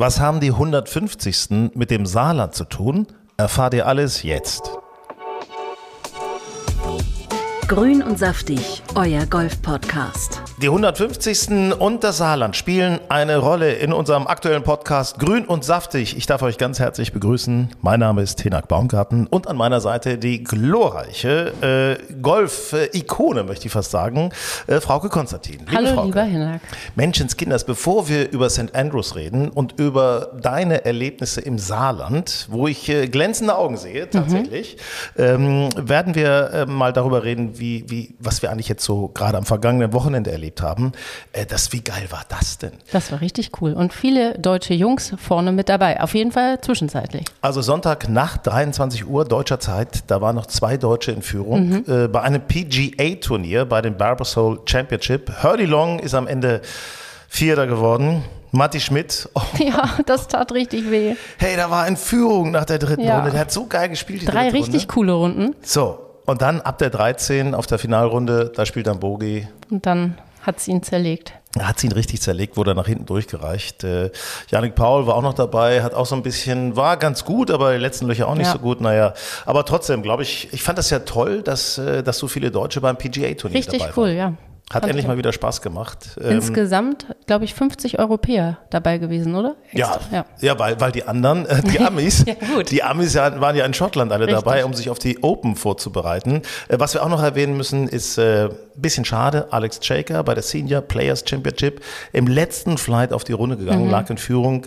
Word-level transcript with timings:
Was 0.00 0.18
haben 0.18 0.40
die 0.40 0.52
150. 0.52 1.74
mit 1.74 1.90
dem 1.90 2.06
Saarland 2.06 2.54
zu 2.54 2.64
tun? 2.64 3.06
Erfahrt 3.36 3.74
ihr 3.74 3.86
alles 3.86 4.22
jetzt. 4.22 4.79
Grün 7.70 8.02
und 8.02 8.18
saftig, 8.18 8.82
euer 8.96 9.26
Golf-Podcast. 9.26 10.42
Die 10.60 10.66
150. 10.66 11.72
und 11.78 12.02
das 12.02 12.18
Saarland 12.18 12.56
spielen 12.56 12.98
eine 13.08 13.38
Rolle 13.38 13.74
in 13.74 13.92
unserem 13.92 14.26
aktuellen 14.26 14.64
Podcast 14.64 15.20
Grün 15.20 15.44
und 15.44 15.64
saftig. 15.64 16.16
Ich 16.16 16.26
darf 16.26 16.42
euch 16.42 16.58
ganz 16.58 16.80
herzlich 16.80 17.12
begrüßen. 17.12 17.68
Mein 17.80 18.00
Name 18.00 18.22
ist 18.22 18.40
Tenak 18.40 18.66
Baumgarten 18.66 19.28
und 19.28 19.46
an 19.46 19.56
meiner 19.56 19.80
Seite 19.80 20.18
die 20.18 20.42
glorreiche 20.42 21.98
äh, 22.08 22.12
Golf-Ikone, 22.20 23.44
möchte 23.44 23.66
ich 23.68 23.72
fast 23.72 23.92
sagen, 23.92 24.32
äh, 24.66 24.80
Frauke 24.80 25.08
Konstantin. 25.08 25.60
Liebe 25.60 25.72
Hallo, 25.72 25.94
Frauke. 25.94 26.06
lieber 26.08 26.24
Hinak. 26.24 26.60
Menschenskinders, 26.96 27.64
bevor 27.64 28.08
wir 28.08 28.32
über 28.32 28.50
St. 28.50 28.74
Andrews 28.74 29.14
reden 29.14 29.48
und 29.48 29.78
über 29.78 30.32
deine 30.42 30.84
Erlebnisse 30.84 31.40
im 31.40 31.56
Saarland, 31.58 32.48
wo 32.50 32.66
ich 32.66 32.88
äh, 32.88 33.06
glänzende 33.06 33.56
Augen 33.56 33.76
sehe, 33.76 34.10
tatsächlich, 34.10 34.76
mhm. 35.16 35.22
ähm, 35.22 35.68
werden 35.76 36.16
wir 36.16 36.50
äh, 36.52 36.66
mal 36.66 36.92
darüber 36.92 37.22
reden, 37.22 37.59
wie, 37.60 37.84
wie, 37.88 38.14
was 38.18 38.42
wir 38.42 38.50
eigentlich 38.50 38.68
jetzt 38.68 38.84
so 38.84 39.08
gerade 39.08 39.38
am 39.38 39.44
vergangenen 39.44 39.92
Wochenende 39.92 40.32
erlebt 40.32 40.62
haben. 40.62 40.92
Äh, 41.32 41.46
das, 41.46 41.72
wie 41.72 41.82
geil 41.82 42.06
war 42.10 42.22
das 42.28 42.58
denn? 42.58 42.72
Das 42.92 43.12
war 43.12 43.20
richtig 43.20 43.52
cool. 43.60 43.72
Und 43.74 43.92
viele 43.92 44.38
deutsche 44.38 44.74
Jungs 44.74 45.12
vorne 45.18 45.52
mit 45.52 45.68
dabei. 45.68 46.00
Auf 46.00 46.14
jeden 46.14 46.32
Fall 46.32 46.60
zwischenzeitlich. 46.60 47.24
Also 47.40 47.62
Sonntag 47.62 48.08
nach 48.08 48.36
23 48.38 49.06
Uhr 49.06 49.24
deutscher 49.24 49.60
Zeit, 49.60 50.10
da 50.10 50.20
waren 50.20 50.36
noch 50.36 50.46
zwei 50.46 50.76
Deutsche 50.76 51.12
in 51.12 51.22
Führung. 51.22 51.68
Mhm. 51.68 51.84
Äh, 51.86 52.08
bei 52.08 52.22
einem 52.22 52.40
PGA-Turnier, 52.40 53.66
bei 53.66 53.82
dem 53.82 53.96
Barbasol 53.96 54.60
Championship. 54.66 55.30
Hurdy 55.42 55.66
Long 55.66 55.98
ist 55.98 56.14
am 56.14 56.26
Ende 56.26 56.62
Vierter 57.28 57.66
geworden. 57.66 58.24
Matti 58.52 58.80
Schmidt. 58.80 59.28
Oh. 59.34 59.42
Ja, 59.58 59.98
das 60.06 60.28
tat 60.28 60.52
richtig 60.52 60.90
weh. 60.90 61.14
Hey, 61.38 61.56
da 61.56 61.70
war 61.70 61.86
in 61.86 61.96
Führung 61.96 62.50
nach 62.50 62.64
der 62.64 62.78
dritten 62.78 63.02
ja. 63.02 63.16
Runde. 63.16 63.30
Der 63.30 63.40
hat 63.40 63.52
so 63.52 63.66
geil 63.66 63.88
gespielt. 63.88 64.22
Drei 64.26 64.50
richtig 64.50 64.82
Runde. 64.82 64.86
coole 64.86 65.12
Runden. 65.12 65.56
So, 65.62 66.09
und 66.30 66.42
dann 66.42 66.60
ab 66.60 66.78
der 66.78 66.90
13 66.90 67.54
auf 67.54 67.66
der 67.66 67.78
Finalrunde, 67.78 68.52
da 68.54 68.64
spielt 68.64 68.86
dann 68.86 69.00
Bogi. 69.00 69.48
Und 69.68 69.84
dann 69.84 70.16
hat 70.42 70.60
sie 70.60 70.70
ihn 70.70 70.82
zerlegt. 70.82 71.34
Er 71.58 71.66
hat 71.66 71.80
sie 71.80 71.88
ihn 71.88 71.92
richtig 71.92 72.22
zerlegt, 72.22 72.56
wurde 72.56 72.74
nach 72.74 72.86
hinten 72.86 73.06
durchgereicht. 73.06 73.82
Äh, 73.82 74.10
Janik 74.48 74.76
Paul 74.76 75.08
war 75.08 75.16
auch 75.16 75.22
noch 75.22 75.34
dabei, 75.34 75.82
hat 75.82 75.94
auch 75.94 76.06
so 76.06 76.14
ein 76.14 76.22
bisschen, 76.22 76.76
war 76.76 76.96
ganz 76.96 77.24
gut, 77.24 77.50
aber 77.50 77.72
die 77.72 77.80
letzten 77.80 78.06
Löcher 78.06 78.28
auch 78.28 78.36
nicht 78.36 78.46
ja. 78.46 78.52
so 78.52 78.60
gut. 78.60 78.80
Naja, 78.80 79.12
aber 79.44 79.64
trotzdem, 79.64 80.02
glaube 80.02 80.22
ich, 80.22 80.52
ich 80.52 80.62
fand 80.62 80.78
das 80.78 80.90
ja 80.90 81.00
toll, 81.00 81.42
dass, 81.42 81.76
äh, 81.78 82.04
dass 82.04 82.18
so 82.18 82.28
viele 82.28 82.52
Deutsche 82.52 82.80
beim 82.80 82.96
PGA-Turnier 82.96 83.62
dabei 83.62 83.78
waren. 83.80 83.86
Richtig 83.86 83.96
cool, 83.96 84.10
ja. 84.10 84.34
Hat 84.72 84.84
endlich 84.84 85.06
mal 85.06 85.18
wieder 85.18 85.32
Spaß 85.32 85.62
gemacht. 85.62 86.16
Ähm, 86.22 86.30
Insgesamt, 86.30 87.06
glaube 87.26 87.44
ich, 87.44 87.54
50 87.54 87.98
Europäer 87.98 88.58
dabei 88.70 88.98
gewesen, 88.98 89.34
oder? 89.34 89.56
Ja, 89.72 89.98
ja, 90.12 90.24
ja, 90.40 90.58
weil, 90.60 90.80
weil 90.80 90.92
die 90.92 91.02
anderen, 91.02 91.44
äh, 91.46 91.60
die 91.62 91.80
Amis, 91.84 92.24
ja, 92.24 92.34
die 92.62 92.82
Amis 92.84 93.16
waren 93.16 93.56
ja 93.56 93.64
in 93.64 93.74
Schottland 93.74 94.12
alle 94.12 94.26
Richtig. 94.26 94.44
dabei, 94.44 94.64
um 94.64 94.72
sich 94.72 94.88
auf 94.88 95.00
die 95.00 95.24
Open 95.24 95.56
vorzubereiten. 95.56 96.42
Äh, 96.68 96.78
was 96.78 96.94
wir 96.94 97.02
auch 97.02 97.08
noch 97.08 97.22
erwähnen 97.22 97.56
müssen, 97.56 97.88
ist 97.88 98.16
äh, 98.18 98.48
bisschen 98.80 99.04
schade, 99.04 99.48
Alex 99.50 99.84
Shaker 99.84 100.22
bei 100.22 100.34
der 100.34 100.42
Senior 100.42 100.80
Players 100.82 101.24
Championship 101.26 101.82
im 102.12 102.26
letzten 102.26 102.78
Flight 102.78 103.12
auf 103.12 103.24
die 103.24 103.32
Runde 103.32 103.56
gegangen, 103.56 103.86
mhm. 103.86 103.90
lag 103.90 104.08
in 104.10 104.18
Führung, 104.18 104.66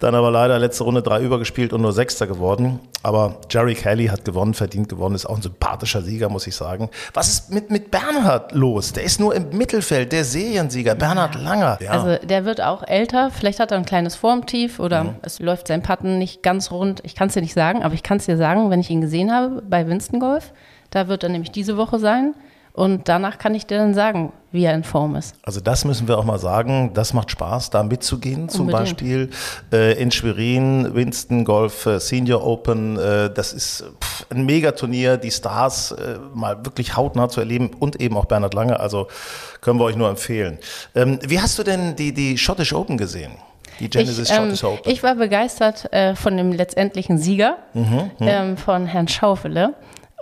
dann 0.00 0.14
aber 0.14 0.30
leider 0.30 0.58
letzte 0.58 0.84
Runde 0.84 1.02
drei 1.02 1.22
übergespielt 1.22 1.72
und 1.72 1.82
nur 1.82 1.92
Sechster 1.92 2.26
geworden. 2.26 2.80
Aber 3.08 3.36
Jerry 3.48 3.74
Kelly 3.74 4.08
hat 4.08 4.26
gewonnen, 4.26 4.52
verdient 4.52 4.90
gewonnen, 4.90 5.14
ist 5.14 5.24
auch 5.24 5.36
ein 5.36 5.40
sympathischer 5.40 6.02
Sieger, 6.02 6.28
muss 6.28 6.46
ich 6.46 6.54
sagen. 6.54 6.90
Was 7.14 7.28
ist 7.28 7.50
mit, 7.50 7.70
mit 7.70 7.90
Bernhard 7.90 8.52
los? 8.52 8.92
Der 8.92 9.02
ist 9.02 9.18
nur 9.18 9.34
im 9.34 9.48
Mittelfeld, 9.48 10.12
der 10.12 10.24
Seriensieger, 10.24 10.94
Bernhard 10.94 11.34
Langer. 11.34 11.78
Ja. 11.80 11.92
Also 11.92 12.26
der 12.26 12.44
wird 12.44 12.60
auch 12.60 12.86
älter, 12.86 13.30
vielleicht 13.30 13.60
hat 13.60 13.72
er 13.72 13.78
ein 13.78 13.86
kleines 13.86 14.14
Formtief 14.14 14.78
oder 14.78 15.04
mhm. 15.04 15.14
es 15.22 15.38
läuft 15.40 15.68
sein 15.68 15.80
Patten 15.80 16.18
nicht 16.18 16.42
ganz 16.42 16.70
rund. 16.70 17.00
Ich 17.02 17.14
kann 17.14 17.28
es 17.28 17.34
dir 17.34 17.40
nicht 17.40 17.54
sagen, 17.54 17.82
aber 17.82 17.94
ich 17.94 18.02
kann 18.02 18.18
es 18.18 18.26
dir 18.26 18.36
sagen, 18.36 18.68
wenn 18.68 18.80
ich 18.80 18.90
ihn 18.90 19.00
gesehen 19.00 19.32
habe 19.32 19.62
bei 19.62 19.88
Winston 19.88 20.20
Golf. 20.20 20.52
Da 20.90 21.08
wird 21.08 21.22
er 21.22 21.30
nämlich 21.30 21.50
diese 21.50 21.78
Woche 21.78 21.98
sein. 21.98 22.34
Und 22.78 23.08
danach 23.08 23.38
kann 23.38 23.56
ich 23.56 23.66
dir 23.66 23.78
dann 23.78 23.92
sagen, 23.92 24.32
wie 24.52 24.62
er 24.62 24.72
in 24.72 24.84
Form 24.84 25.16
ist. 25.16 25.34
Also 25.42 25.58
das 25.58 25.84
müssen 25.84 26.06
wir 26.06 26.16
auch 26.16 26.22
mal 26.22 26.38
sagen. 26.38 26.92
Das 26.94 27.12
macht 27.12 27.32
Spaß, 27.32 27.70
da 27.70 27.82
mitzugehen. 27.82 28.48
Zum 28.48 28.66
Unbedingt. 28.66 28.90
Beispiel 28.90 29.30
äh, 29.72 30.00
in 30.00 30.12
Schwerin, 30.12 30.94
Winston 30.94 31.44
Golf 31.44 31.86
äh, 31.86 31.98
Senior 31.98 32.46
Open. 32.46 32.96
Äh, 32.96 33.30
das 33.34 33.52
ist 33.52 33.84
pff, 34.00 34.26
ein 34.30 34.46
Megaturnier, 34.46 35.16
die 35.16 35.32
Stars 35.32 35.90
äh, 35.90 36.20
mal 36.32 36.64
wirklich 36.64 36.96
hautnah 36.96 37.28
zu 37.28 37.40
erleben 37.40 37.72
und 37.80 38.00
eben 38.00 38.16
auch 38.16 38.26
Bernhard 38.26 38.54
Lange. 38.54 38.78
Also 38.78 39.08
können 39.60 39.80
wir 39.80 39.84
euch 39.84 39.96
nur 39.96 40.08
empfehlen. 40.08 40.58
Ähm, 40.94 41.18
wie 41.26 41.40
hast 41.40 41.58
du 41.58 41.64
denn 41.64 41.96
die, 41.96 42.14
die 42.14 42.36
Scottish 42.36 42.72
Open 42.72 42.96
gesehen? 42.96 43.32
Die 43.80 43.90
Genesis 43.90 44.30
ich, 44.30 44.36
ähm, 44.36 44.54
Open. 44.62 44.92
Ich 44.92 45.02
war 45.02 45.16
begeistert 45.16 45.92
äh, 45.92 46.14
von 46.14 46.36
dem 46.36 46.52
letztendlichen 46.52 47.18
Sieger, 47.18 47.56
mhm, 47.74 47.82
mhm. 47.82 48.10
ähm, 48.20 48.56
von 48.56 48.86
Herrn 48.86 49.08
Schaufele. 49.08 49.74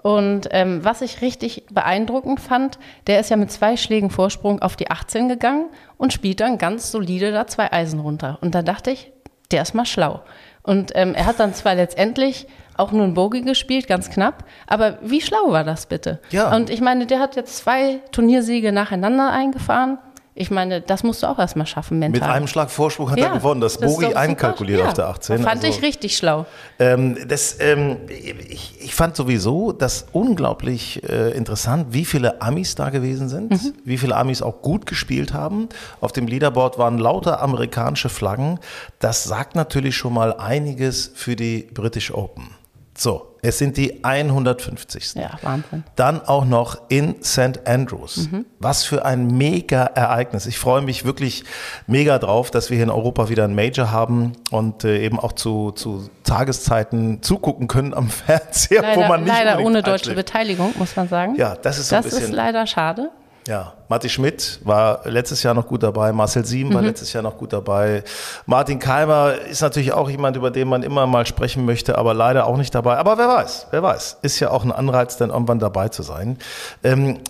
Und 0.06 0.46
ähm, 0.52 0.84
was 0.84 1.02
ich 1.02 1.20
richtig 1.20 1.66
beeindruckend 1.68 2.38
fand, 2.38 2.78
der 3.08 3.18
ist 3.18 3.28
ja 3.28 3.36
mit 3.36 3.50
zwei 3.50 3.76
Schlägen 3.76 4.08
Vorsprung 4.08 4.62
auf 4.62 4.76
die 4.76 4.88
18 4.88 5.28
gegangen 5.28 5.66
und 5.96 6.12
spielt 6.12 6.38
dann 6.38 6.58
ganz 6.58 6.92
solide 6.92 7.32
da 7.32 7.48
zwei 7.48 7.72
Eisen 7.72 7.98
runter. 7.98 8.38
Und 8.40 8.54
da 8.54 8.62
dachte 8.62 8.92
ich, 8.92 9.10
der 9.50 9.62
ist 9.62 9.74
mal 9.74 9.84
schlau. 9.84 10.22
Und 10.62 10.92
ähm, 10.94 11.16
er 11.16 11.26
hat 11.26 11.40
dann 11.40 11.54
zwar 11.54 11.74
letztendlich 11.74 12.46
auch 12.76 12.92
nur 12.92 13.02
ein 13.02 13.14
Bogey 13.14 13.40
gespielt, 13.40 13.88
ganz 13.88 14.08
knapp, 14.08 14.44
aber 14.68 14.98
wie 15.02 15.20
schlau 15.20 15.50
war 15.50 15.64
das 15.64 15.86
bitte? 15.86 16.20
Ja. 16.30 16.54
Und 16.54 16.70
ich 16.70 16.80
meine, 16.80 17.06
der 17.06 17.18
hat 17.18 17.34
jetzt 17.34 17.56
zwei 17.56 17.98
Turniersiege 18.12 18.70
nacheinander 18.70 19.32
eingefahren 19.32 19.98
ich 20.38 20.50
meine, 20.50 20.82
das 20.82 21.02
musst 21.02 21.22
du 21.22 21.28
auch 21.28 21.38
erstmal 21.38 21.66
schaffen, 21.66 21.98
mental. 21.98 22.20
Mit 22.20 22.30
einem 22.30 22.46
Schlag 22.46 22.70
Vorsprung 22.70 23.10
hat 23.10 23.18
ja, 23.18 23.28
er 23.28 23.38
gewonnen, 23.38 23.62
das, 23.62 23.78
das 23.78 23.90
Bogi 23.90 24.12
einkalkuliert 24.14 24.80
ja, 24.80 24.88
auf 24.88 24.92
der 24.92 25.08
18. 25.08 25.38
Fand 25.38 25.64
also, 25.64 25.66
ich 25.66 25.82
richtig 25.82 26.14
schlau. 26.14 26.44
Ähm, 26.78 27.16
das, 27.26 27.56
ähm, 27.58 27.96
ich, 28.08 28.74
ich, 28.82 28.94
fand 28.94 29.16
sowieso 29.16 29.72
das 29.72 30.06
unglaublich 30.12 31.02
äh, 31.08 31.30
interessant, 31.30 31.86
wie 31.90 32.04
viele 32.04 32.42
Amis 32.42 32.74
da 32.74 32.90
gewesen 32.90 33.30
sind, 33.30 33.50
mhm. 33.50 33.72
wie 33.84 33.96
viele 33.96 34.14
Amis 34.14 34.42
auch 34.42 34.60
gut 34.60 34.84
gespielt 34.84 35.32
haben. 35.32 35.70
Auf 36.02 36.12
dem 36.12 36.26
Leaderboard 36.26 36.76
waren 36.76 36.98
lauter 36.98 37.40
amerikanische 37.40 38.10
Flaggen. 38.10 38.60
Das 38.98 39.24
sagt 39.24 39.54
natürlich 39.54 39.96
schon 39.96 40.12
mal 40.12 40.34
einiges 40.34 41.12
für 41.14 41.34
die 41.34 41.66
British 41.72 42.12
Open. 42.12 42.55
So, 42.96 43.36
es 43.42 43.58
sind 43.58 43.76
die 43.76 44.02
150. 44.02 45.14
Ja, 45.14 45.38
Wahnsinn. 45.42 45.84
Dann 45.96 46.20
auch 46.22 46.44
noch 46.44 46.78
in 46.88 47.22
St. 47.22 47.66
Andrews. 47.66 48.28
Mhm. 48.30 48.46
Was 48.58 48.84
für 48.84 49.04
ein 49.04 49.26
mega 49.26 49.84
Ereignis. 49.84 50.46
Ich 50.46 50.58
freue 50.58 50.80
mich 50.80 51.04
wirklich 51.04 51.44
mega 51.86 52.18
drauf, 52.18 52.50
dass 52.50 52.70
wir 52.70 52.76
hier 52.76 52.84
in 52.84 52.90
Europa 52.90 53.28
wieder 53.28 53.44
ein 53.44 53.54
Major 53.54 53.92
haben 53.92 54.32
und 54.50 54.84
äh, 54.84 55.04
eben 55.04 55.20
auch 55.20 55.32
zu, 55.32 55.72
zu 55.72 56.08
Tageszeiten 56.24 57.22
zugucken 57.22 57.68
können 57.68 57.92
am 57.94 58.08
Fernseher, 58.26 58.82
leider, 58.82 59.00
wo 59.00 59.06
man 59.06 59.24
nicht 59.24 59.32
Leider 59.32 59.60
ohne 59.60 59.82
deutsche 59.82 60.14
Beteiligung, 60.14 60.72
muss 60.78 60.96
man 60.96 61.08
sagen. 61.08 61.36
Ja, 61.36 61.54
das 61.54 61.78
ist 61.78 61.90
so 61.90 61.96
das 61.96 62.04
ein 62.06 62.10
bisschen. 62.10 62.20
Das 62.22 62.30
ist 62.30 62.36
leider 62.36 62.66
schade. 62.66 63.10
Ja, 63.46 63.74
Matti 63.88 64.08
Schmidt 64.08 64.58
war 64.64 65.02
letztes 65.04 65.44
Jahr 65.44 65.54
noch 65.54 65.68
gut 65.68 65.84
dabei, 65.84 66.12
Marcel 66.12 66.44
Sieben 66.44 66.74
war 66.74 66.82
mhm. 66.82 66.88
letztes 66.88 67.12
Jahr 67.12 67.22
noch 67.22 67.38
gut 67.38 67.52
dabei. 67.52 68.02
Martin 68.44 68.80
Keimer 68.80 69.34
ist 69.48 69.60
natürlich 69.62 69.92
auch 69.92 70.10
jemand, 70.10 70.36
über 70.36 70.50
den 70.50 70.66
man 70.66 70.82
immer 70.82 71.06
mal 71.06 71.26
sprechen 71.26 71.64
möchte, 71.64 71.96
aber 71.96 72.12
leider 72.12 72.46
auch 72.46 72.56
nicht 72.56 72.74
dabei. 72.74 72.96
Aber 72.96 73.18
wer 73.18 73.28
weiß, 73.28 73.68
wer 73.70 73.84
weiß. 73.84 74.18
Ist 74.22 74.40
ja 74.40 74.50
auch 74.50 74.64
ein 74.64 74.72
Anreiz, 74.72 75.16
dann 75.16 75.30
irgendwann 75.30 75.60
dabei 75.60 75.88
zu 75.90 76.02
sein. 76.02 76.38
Ähm, 76.82 77.20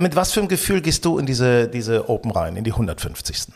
mit 0.00 0.16
was 0.16 0.32
für 0.32 0.40
einem 0.40 0.48
Gefühl 0.48 0.80
gehst 0.80 1.04
du 1.04 1.18
in 1.18 1.26
diese, 1.26 1.68
diese 1.68 2.08
Open 2.08 2.32
rein, 2.32 2.56
in 2.56 2.64
die 2.64 2.72
150. 2.72 3.46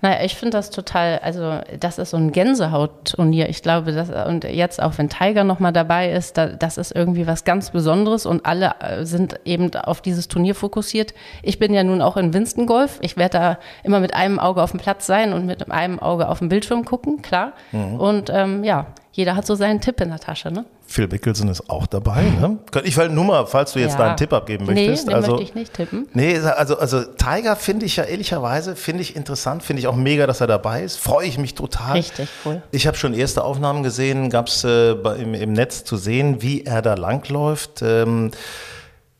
Naja, 0.00 0.24
ich 0.24 0.36
finde 0.36 0.56
das 0.56 0.70
total, 0.70 1.18
also 1.24 1.60
das 1.80 1.98
ist 1.98 2.10
so 2.10 2.16
ein 2.16 2.30
Gänsehautturnier. 2.30 3.48
Ich 3.48 3.62
glaube, 3.62 3.90
das, 3.90 4.10
und 4.28 4.44
jetzt 4.44 4.80
auch 4.80 4.96
wenn 4.96 5.08
Tiger 5.08 5.42
nochmal 5.42 5.72
dabei 5.72 6.12
ist, 6.12 6.38
da, 6.38 6.46
das 6.46 6.78
ist 6.78 6.94
irgendwie 6.94 7.26
was 7.26 7.42
ganz 7.42 7.70
Besonderes 7.70 8.24
und 8.24 8.46
alle 8.46 8.74
äh, 8.80 9.04
sind 9.04 9.40
eben 9.44 9.74
auf 9.74 10.00
dieses 10.00 10.28
Turnier 10.28 10.54
fokussiert. 10.54 11.14
Ich 11.42 11.58
bin 11.58 11.74
ja 11.74 11.82
nun 11.82 12.00
auch 12.00 12.16
in 12.16 12.32
Winston 12.32 12.66
Golf. 12.66 12.98
Ich 13.02 13.16
werde 13.16 13.38
da 13.38 13.58
immer 13.82 13.98
mit 13.98 14.14
einem 14.14 14.38
Auge 14.38 14.62
auf 14.62 14.70
dem 14.70 14.78
Platz 14.78 15.06
sein 15.06 15.32
und 15.32 15.46
mit 15.46 15.68
einem 15.70 15.98
Auge 15.98 16.28
auf 16.28 16.38
dem 16.38 16.48
Bildschirm 16.48 16.84
gucken, 16.84 17.20
klar. 17.20 17.54
Mhm. 17.72 17.98
Und 17.98 18.30
ähm, 18.32 18.62
ja, 18.62 18.86
jeder 19.10 19.34
hat 19.34 19.46
so 19.46 19.56
seinen 19.56 19.80
Tipp 19.80 20.00
in 20.00 20.10
der 20.10 20.20
Tasche, 20.20 20.52
ne? 20.52 20.64
Phil 20.90 21.06
Mickelson 21.06 21.48
ist 21.48 21.68
auch 21.68 21.86
dabei. 21.86 22.22
Ne? 22.22 22.58
Ich 22.84 22.96
will 22.96 23.10
nur 23.10 23.24
mal, 23.24 23.46
falls 23.46 23.72
du 23.72 23.78
jetzt 23.78 23.98
ja. 23.98 24.06
deinen 24.06 24.16
Tipp 24.16 24.32
abgeben 24.32 24.64
möchtest. 24.64 25.06
Nee, 25.06 25.12
also, 25.12 25.32
möchte 25.32 25.44
ich 25.44 25.54
nicht 25.54 25.74
tippen. 25.74 26.08
Nee, 26.14 26.38
also, 26.38 26.78
also 26.78 27.04
Tiger 27.04 27.56
finde 27.56 27.84
ich 27.84 27.96
ja 27.96 28.04
ehrlicherweise, 28.04 28.74
finde 28.74 29.02
ich 29.02 29.14
interessant, 29.14 29.62
finde 29.62 29.80
ich 29.80 29.86
auch 29.86 29.94
mega, 29.94 30.26
dass 30.26 30.40
er 30.40 30.46
dabei 30.46 30.82
ist. 30.82 30.98
Freue 30.98 31.26
ich 31.26 31.36
mich 31.36 31.54
total. 31.54 31.92
Richtig, 31.92 32.30
cool. 32.46 32.62
Ich 32.70 32.86
habe 32.86 32.96
schon 32.96 33.12
erste 33.12 33.44
Aufnahmen 33.44 33.82
gesehen, 33.82 34.30
gab 34.30 34.48
es 34.48 34.64
äh, 34.64 34.92
im, 34.92 35.34
im 35.34 35.52
Netz 35.52 35.84
zu 35.84 35.98
sehen, 35.98 36.40
wie 36.40 36.64
er 36.64 36.80
da 36.80 36.94
langläuft. 36.94 37.82
Ähm, 37.82 38.30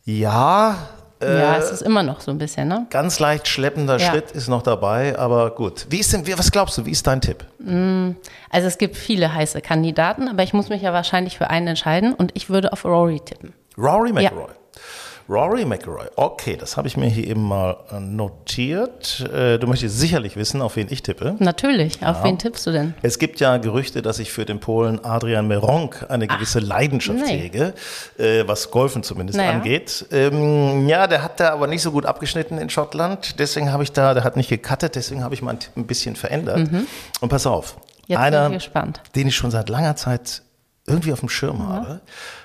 ja, 0.06 0.88
ja, 1.22 1.56
äh, 1.56 1.58
es 1.58 1.70
ist 1.70 1.82
immer 1.82 2.02
noch 2.02 2.20
so 2.20 2.30
ein 2.30 2.38
bisschen, 2.38 2.68
ne? 2.68 2.86
Ganz 2.90 3.18
leicht 3.18 3.48
schleppender 3.48 3.98
ja. 3.98 4.10
Schritt 4.10 4.30
ist 4.30 4.48
noch 4.48 4.62
dabei, 4.62 5.18
aber 5.18 5.50
gut. 5.50 5.86
Wie 5.90 5.98
ist 5.98 6.12
denn, 6.12 6.26
was 6.38 6.50
glaubst 6.52 6.78
du, 6.78 6.86
wie 6.86 6.92
ist 6.92 7.06
dein 7.06 7.20
Tipp? 7.20 7.44
Mm, 7.58 8.10
also 8.50 8.68
es 8.68 8.78
gibt 8.78 8.96
viele 8.96 9.34
heiße 9.34 9.60
Kandidaten, 9.60 10.28
aber 10.28 10.42
ich 10.42 10.52
muss 10.52 10.68
mich 10.68 10.82
ja 10.82 10.92
wahrscheinlich 10.92 11.36
für 11.36 11.50
einen 11.50 11.68
entscheiden 11.68 12.14
und 12.14 12.30
ich 12.34 12.50
würde 12.50 12.72
auf 12.72 12.84
Rory 12.84 13.20
tippen. 13.20 13.52
Rory 13.76 14.12
McIlroy. 14.12 14.48
Ja. 14.48 14.80
Rory 15.28 15.66
McIlroy. 15.66 16.06
Okay, 16.16 16.56
das 16.56 16.78
habe 16.78 16.88
ich 16.88 16.96
mir 16.96 17.08
hier 17.08 17.26
eben 17.26 17.42
mal 17.42 17.76
äh, 17.92 18.00
notiert. 18.00 19.20
Äh, 19.30 19.58
du 19.58 19.66
möchtest 19.66 19.98
sicherlich 19.98 20.36
wissen, 20.36 20.62
auf 20.62 20.76
wen 20.76 20.86
ich 20.88 21.02
tippe. 21.02 21.36
Natürlich. 21.38 21.96
Auf 22.02 22.18
ja. 22.18 22.24
wen 22.24 22.38
tippst 22.38 22.66
du 22.66 22.72
denn? 22.72 22.94
Es 23.02 23.18
gibt 23.18 23.38
ja 23.38 23.58
Gerüchte, 23.58 24.00
dass 24.00 24.20
ich 24.20 24.32
für 24.32 24.46
den 24.46 24.58
Polen 24.58 25.04
Adrian 25.04 25.46
Meronk 25.46 26.06
eine 26.08 26.26
gewisse 26.26 26.60
Ach, 26.62 26.68
Leidenschaft 26.68 27.18
nee. 27.26 27.38
hege, 27.40 27.74
äh, 28.16 28.44
was 28.46 28.70
Golfen 28.70 29.02
zumindest 29.02 29.36
naja. 29.36 29.50
angeht. 29.50 30.06
Ähm, 30.12 30.88
ja, 30.88 31.06
der 31.06 31.22
hat 31.22 31.40
da 31.40 31.50
aber 31.50 31.66
nicht 31.66 31.82
so 31.82 31.92
gut 31.92 32.06
abgeschnitten 32.06 32.56
in 32.56 32.70
Schottland. 32.70 33.38
Deswegen 33.38 33.70
habe 33.70 33.82
ich 33.82 33.92
da, 33.92 34.14
der 34.14 34.24
hat 34.24 34.36
nicht 34.36 34.48
gecuttet, 34.48 34.94
deswegen 34.94 35.22
habe 35.22 35.34
ich 35.34 35.42
meinen 35.42 35.58
Tipp 35.58 35.76
ein 35.76 35.86
bisschen 35.86 36.16
verändert. 36.16 36.72
Mhm. 36.72 36.86
Und 37.20 37.28
pass 37.28 37.46
auf. 37.46 37.76
Jetzt 38.06 38.18
einer, 38.18 38.48
bin 38.48 38.56
ich 38.56 38.64
gespannt. 38.64 39.02
den 39.14 39.28
ich 39.28 39.36
schon 39.36 39.50
seit 39.50 39.68
langer 39.68 39.94
Zeit 39.94 40.40
irgendwie 40.88 41.12
auf 41.12 41.20
dem 41.20 41.28
Schirm 41.28 41.58
mhm. 41.58 41.68
habe. 41.68 42.00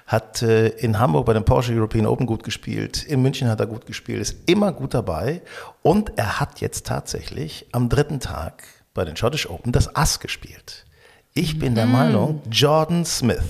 Hat 0.05 0.41
äh, 0.41 0.67
in 0.67 0.99
Hamburg 0.99 1.25
bei 1.25 1.33
dem 1.33 1.45
Porsche 1.45 1.73
European 1.73 2.05
Open 2.05 2.25
gut 2.25 2.43
gespielt, 2.43 3.03
in 3.03 3.21
München 3.21 3.47
hat 3.49 3.59
er 3.59 3.67
gut 3.67 3.85
gespielt, 3.85 4.21
ist 4.21 4.49
immer 4.49 4.71
gut 4.71 4.93
dabei 4.93 5.41
und 5.81 6.17
er 6.17 6.39
hat 6.39 6.59
jetzt 6.61 6.85
tatsächlich 6.85 7.67
am 7.71 7.89
dritten 7.89 8.19
Tag 8.19 8.63
bei 8.93 9.05
den 9.05 9.15
Scottish 9.15 9.49
Open 9.49 9.71
das 9.71 9.95
Ass 9.95 10.19
gespielt. 10.19 10.85
Ich 11.33 11.57
bin 11.57 11.73
der 11.73 11.85
mhm. 11.85 11.91
Meinung, 11.91 12.41
Jordan 12.51 13.05
Smith. 13.05 13.43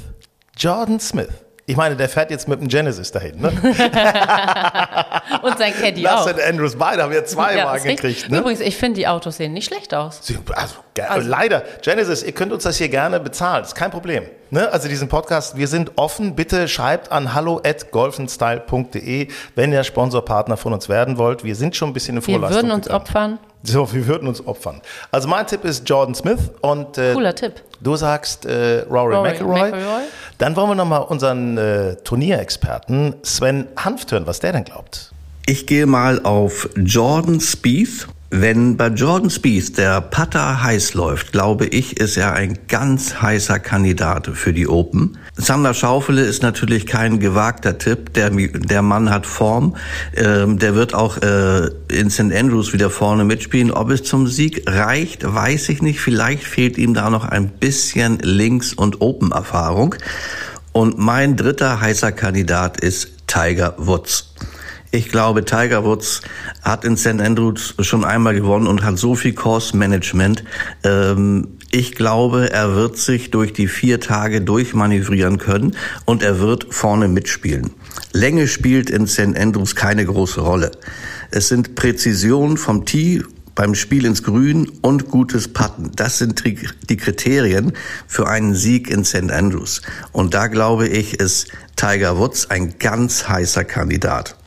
Jordan 0.56 1.00
Smith 1.00 1.43
ich 1.66 1.78
meine, 1.78 1.96
der 1.96 2.10
fährt 2.10 2.30
jetzt 2.30 2.50
mit 2.50 2.60
dem 2.60 2.68
Genesis 2.68 3.12
dahin, 3.12 3.40
ne? 3.40 3.48
Und 5.42 5.58
sein 5.58 5.74
Caddy 5.74 6.06
auch. 6.08 6.28
St. 6.28 6.42
Andrews, 6.42 6.76
beide 6.76 7.04
haben 7.04 7.14
ja 7.14 7.24
zwei 7.24 7.56
ja, 7.56 7.68
Wagen 7.68 7.86
gekriegt. 7.86 8.30
Ne? 8.30 8.40
Übrigens, 8.40 8.60
ich 8.60 8.76
finde, 8.76 9.00
die 9.00 9.08
Autos 9.08 9.38
sehen 9.38 9.54
nicht 9.54 9.66
schlecht 9.66 9.94
aus. 9.94 10.20
Sie, 10.24 10.38
also, 10.54 10.76
also, 11.08 11.30
leider, 11.30 11.64
Genesis, 11.82 12.22
ihr 12.22 12.34
könnt 12.34 12.52
uns 12.52 12.64
das 12.64 12.78
hier 12.78 12.90
gerne 12.90 13.22
bezahlen, 13.22 13.64
ist 13.64 13.76
kein 13.76 13.92
Problem. 13.92 14.26
Ne? 14.50 14.70
Also 14.74 14.90
diesen 14.90 15.08
Podcast, 15.08 15.56
wir 15.58 15.70
sind 15.70 15.94
offen, 15.96 16.36
bitte 16.36 16.68
schreibt 16.68 17.14
an 17.14 17.34
hallo 17.34 17.62
at 17.66 17.92
golfenstyle.de, 17.92 19.30
wenn 19.56 19.72
ihr 19.72 19.84
Sponsorpartner 19.86 20.58
von 20.58 20.74
uns 20.74 20.90
werden 20.90 21.18
wollt. 21.18 21.46
Wir 21.46 21.56
sind 21.56 21.78
schon 21.78 21.92
ein 21.92 21.94
bisschen 21.94 22.18
in 22.18 22.22
Vorleistung. 22.22 22.50
Wir 22.50 22.56
würden 22.56 22.72
uns 22.72 22.86
gegangen. 22.86 23.02
opfern. 23.02 23.40
So, 23.66 23.92
wir 23.94 24.06
würden 24.08 24.28
uns 24.28 24.46
opfern. 24.46 24.82
Also 25.10 25.30
mein 25.30 25.48
Tipp 25.48 25.64
ist 25.64 25.88
Jordan 25.88 26.14
Smith 26.14 26.52
und 26.60 26.98
äh, 26.98 27.14
cooler 27.14 27.34
Tipp. 27.34 27.62
Du 27.80 27.96
sagst 27.96 28.46
äh, 28.46 28.80
Rory, 28.90 29.16
Rory 29.16 29.30
McIlroy. 29.30 29.72
McIlroy. 29.72 30.02
Dann 30.38 30.56
wollen 30.58 30.70
wir 30.72 30.76
nochmal 30.76 31.04
unseren 31.04 31.58
äh, 31.58 31.96
Turnierexperten 32.04 33.16
Sven 33.24 33.68
Hanft 33.78 34.12
hören, 34.12 34.28
was 34.28 34.42
der 34.42 34.52
denn 34.52 34.66
glaubt. 34.66 35.14
Ich 35.46 35.66
gehe 35.66 35.86
mal 35.86 36.22
auf 36.24 36.70
Jordan 36.76 37.40
Spieth 37.40 38.08
wenn 38.36 38.78
bei 38.78 38.88
Jordan 38.88 39.30
Spieth 39.30 39.78
der 39.78 40.02
Putter 40.02 40.64
heiß 40.64 40.96
läuft, 40.96 41.34
glaube 41.34 41.68
ich, 41.68 42.00
ist 42.00 42.18
er 42.18 42.34
ein 42.34 42.58
ganz 42.68 43.22
heißer 43.22 43.60
Kandidat 43.60 44.28
für 44.34 44.54
die 44.54 44.68
Open. 44.68 45.20
Sander 45.36 45.76
Schaufele 45.76 46.24
ist 46.24 46.42
natürlich 46.42 46.88
kein 46.88 47.20
gewagter 47.20 47.78
Tipp. 47.78 48.12
Der, 48.14 48.32
der 48.32 48.82
Mann 48.82 49.12
hat 49.12 49.28
Form. 49.28 49.76
Ähm, 50.16 50.58
der 50.58 50.74
wird 50.74 50.96
auch 50.96 51.18
äh, 51.18 51.68
in 51.90 52.10
St. 52.10 52.34
Andrews 52.34 52.74
wieder 52.74 52.90
vorne 52.90 53.24
mitspielen. 53.24 53.70
Ob 53.70 53.92
es 53.92 54.02
zum 54.02 54.26
Sieg 54.26 54.64
reicht, 54.66 55.32
weiß 55.32 55.70
ich 55.70 55.84
nicht. 55.84 56.00
Vielleicht 56.00 56.44
fehlt 56.44 56.80
ihm 56.80 56.96
da 56.96 57.12
noch 57.12 57.26
ein 57.26 57.50
bisschen 57.50 58.18
Links- 58.18 58.74
und 58.74 59.00
Open-Erfahrung. 59.00 59.94
Und 60.72 60.98
mein 60.98 61.36
dritter 61.36 61.82
heißer 61.82 62.12
Kandidat 62.12 62.82
ist 62.82 63.10
Tiger 63.28 63.76
Woods. 63.78 64.34
Ich 64.96 65.10
glaube, 65.10 65.44
Tiger 65.44 65.84
Woods 65.86 66.22
hat 66.62 66.86
in 66.86 66.98
St. 66.98 67.20
Andrews 67.20 67.74
schon 67.80 68.06
einmal 68.06 68.36
gewonnen 68.36 68.68
und 68.68 68.84
hat 68.84 69.00
so 69.00 69.16
viel 69.16 69.34
Course 69.34 69.76
Management. 69.76 70.44
Ähm, 70.84 71.58
ich 71.72 71.96
glaube, 71.96 72.52
er 72.52 72.76
wird 72.76 73.00
sich 73.00 73.32
durch 73.32 73.54
die 73.54 73.68
vier 73.68 74.00
Tage 74.00 74.42
durchmanövrieren 74.42 75.40
können 75.40 75.76
und 76.06 76.22
er 76.22 76.38
wird 76.38 76.68
vorne 76.70 77.08
mitspielen. 77.08 77.72
Länge 78.12 78.48
spielt 78.48 78.92
in 78.92 79.08
St. 79.08 79.36
Andrews 79.36 79.76
keine 79.76 80.06
große 80.06 80.42
Rolle. 80.42 80.70
Es 81.32 81.48
sind 81.48 81.74
Präzision 81.74 82.58
vom 82.58 82.86
Tee 82.86 83.24
beim 83.56 83.74
Spiel 83.74 84.06
ins 84.06 84.22
Grün 84.22 84.70
und 84.84 85.10
gutes 85.10 85.48
Putten. 85.48 85.90
Das 85.96 86.20
sind 86.20 86.44
die 86.46 86.98
Kriterien 86.98 87.74
für 88.06 88.28
einen 88.28 88.54
Sieg 88.54 88.92
in 88.92 89.04
St. 89.06 89.32
Andrews. 89.32 89.82
Und 90.12 90.36
da 90.36 90.46
glaube 90.46 90.88
ich, 90.88 91.20
ist 91.20 91.48
Tiger 91.76 92.20
Woods 92.20 92.52
ein 92.52 92.78
ganz 92.78 93.28
heißer 93.28 93.64
Kandidat. 93.64 94.38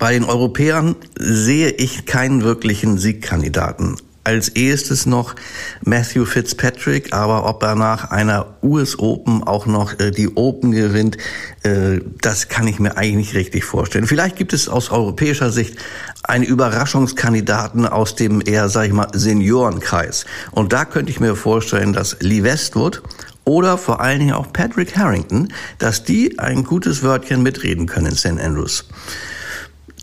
Bei 0.00 0.14
den 0.14 0.24
Europäern 0.24 0.96
sehe 1.18 1.68
ich 1.68 2.06
keinen 2.06 2.42
wirklichen 2.42 2.96
Siegkandidaten. 2.96 3.96
Als 4.24 4.48
ehestes 4.48 5.04
noch 5.04 5.36
Matthew 5.84 6.24
Fitzpatrick, 6.24 7.12
aber 7.12 7.44
ob 7.44 7.62
er 7.62 7.74
nach 7.74 8.10
einer 8.10 8.46
US 8.62 8.98
Open 8.98 9.42
auch 9.44 9.66
noch 9.66 10.00
äh, 10.00 10.10
die 10.10 10.34
Open 10.36 10.70
gewinnt, 10.70 11.18
äh, 11.64 12.00
das 12.22 12.48
kann 12.48 12.66
ich 12.66 12.78
mir 12.78 12.96
eigentlich 12.96 13.16
nicht 13.16 13.34
richtig 13.34 13.64
vorstellen. 13.64 14.06
Vielleicht 14.06 14.36
gibt 14.36 14.54
es 14.54 14.70
aus 14.70 14.90
europäischer 14.90 15.50
Sicht 15.50 15.76
einen 16.22 16.44
Überraschungskandidaten 16.44 17.84
aus 17.84 18.14
dem 18.14 18.40
eher, 18.40 18.70
sag 18.70 18.86
ich 18.86 18.94
mal, 18.94 19.08
Seniorenkreis. 19.12 20.24
Und 20.50 20.72
da 20.72 20.86
könnte 20.86 21.10
ich 21.10 21.20
mir 21.20 21.36
vorstellen, 21.36 21.92
dass 21.92 22.16
Lee 22.20 22.42
Westwood 22.42 23.02
oder 23.44 23.76
vor 23.76 24.00
allen 24.00 24.20
Dingen 24.20 24.34
auch 24.34 24.50
Patrick 24.50 24.96
Harrington, 24.96 25.52
dass 25.78 26.04
die 26.04 26.38
ein 26.38 26.64
gutes 26.64 27.02
Wörtchen 27.02 27.42
mitreden 27.42 27.84
können 27.84 28.06
in 28.06 28.16
St. 28.16 28.40
Andrews. 28.40 28.86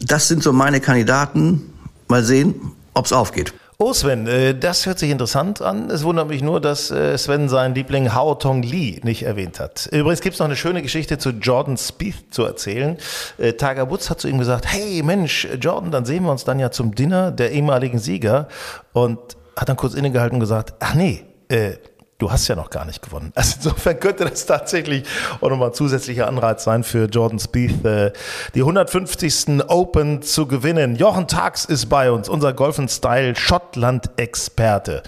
Das 0.02 0.28
sind 0.28 0.44
so 0.44 0.54
meine 0.54 0.80
Kandidaten. 0.80 1.74
Mal 2.08 2.24
sehen, 2.24 2.74
ob 2.94 3.06
es 3.06 3.14
aufgeht. 3.14 3.54
Oh 3.80 3.94
Sven, 3.94 4.26
äh, 4.26 4.58
das 4.58 4.88
hört 4.88 4.98
sich 4.98 5.12
interessant 5.12 5.62
an. 5.62 5.92
Es 5.92 6.04
wundert 6.04 6.30
mich 6.30 6.42
nur, 6.42 6.60
dass 6.60 6.90
äh, 6.90 7.16
Sven 7.16 7.48
seinen 7.48 7.76
Liebling 7.76 8.12
Hao 8.12 8.34
Tong 8.34 8.64
Lee 8.64 9.00
nicht 9.04 9.22
erwähnt 9.22 9.60
hat. 9.60 9.88
Übrigens 9.92 10.22
gibt 10.22 10.34
es 10.34 10.40
noch 10.40 10.48
eine 10.48 10.56
schöne 10.56 10.82
Geschichte 10.82 11.20
zu 11.20 11.30
Jordan 11.30 11.78
Spieth 11.78 12.34
zu 12.34 12.44
erzählen. 12.44 12.98
Äh, 13.38 13.54
Tiger 13.54 13.92
Woods 13.92 14.10
hat 14.10 14.20
zu 14.20 14.30
ihm 14.30 14.40
gesagt, 14.40 14.66
hey 14.66 15.04
Mensch, 15.04 15.48
Jordan, 15.62 15.92
dann 15.92 16.06
sehen 16.06 16.24
wir 16.24 16.32
uns 16.32 16.44
dann 16.44 16.58
ja 16.58 16.72
zum 16.72 16.96
Dinner 16.96 17.30
der 17.30 17.52
ehemaligen 17.52 18.00
Sieger. 18.00 18.48
Und 18.94 19.20
hat 19.56 19.70
dann 19.70 19.78
kurz 19.78 19.94
innegehalten 19.94 20.38
und 20.38 20.40
gesagt, 20.40 20.74
ach 20.80 20.96
nee, 20.96 21.24
äh, 21.50 21.74
du 22.18 22.32
hast 22.32 22.48
ja 22.48 22.56
noch 22.56 22.70
gar 22.70 22.86
nicht 22.86 23.02
gewonnen. 23.02 23.32
Also 23.36 23.56
insofern 23.58 24.00
könnte 24.00 24.26
das 24.26 24.46
tatsächlich 24.46 25.04
auch 25.42 25.50
nochmal 25.50 25.70
ein 25.70 25.74
zusätzlicher 25.74 26.28
Anreiz 26.28 26.64
sein 26.64 26.84
für 26.84 27.06
Jordan 27.06 27.40
Spieth, 27.40 27.86
äh, 27.86 28.12
die 28.56 28.62
150. 28.62 29.64
Open 29.68 30.22
zu 30.22 30.48
gewinnen. 30.48 30.96
Jochen 30.96 31.28
Tax 31.28 31.66
ist 31.66 31.88
bei 31.88 32.12
uns, 32.12 32.30
unser 32.30 32.54
Golf 32.54 32.82
Style 32.90 33.36
Schottland-Experte. 33.36 35.04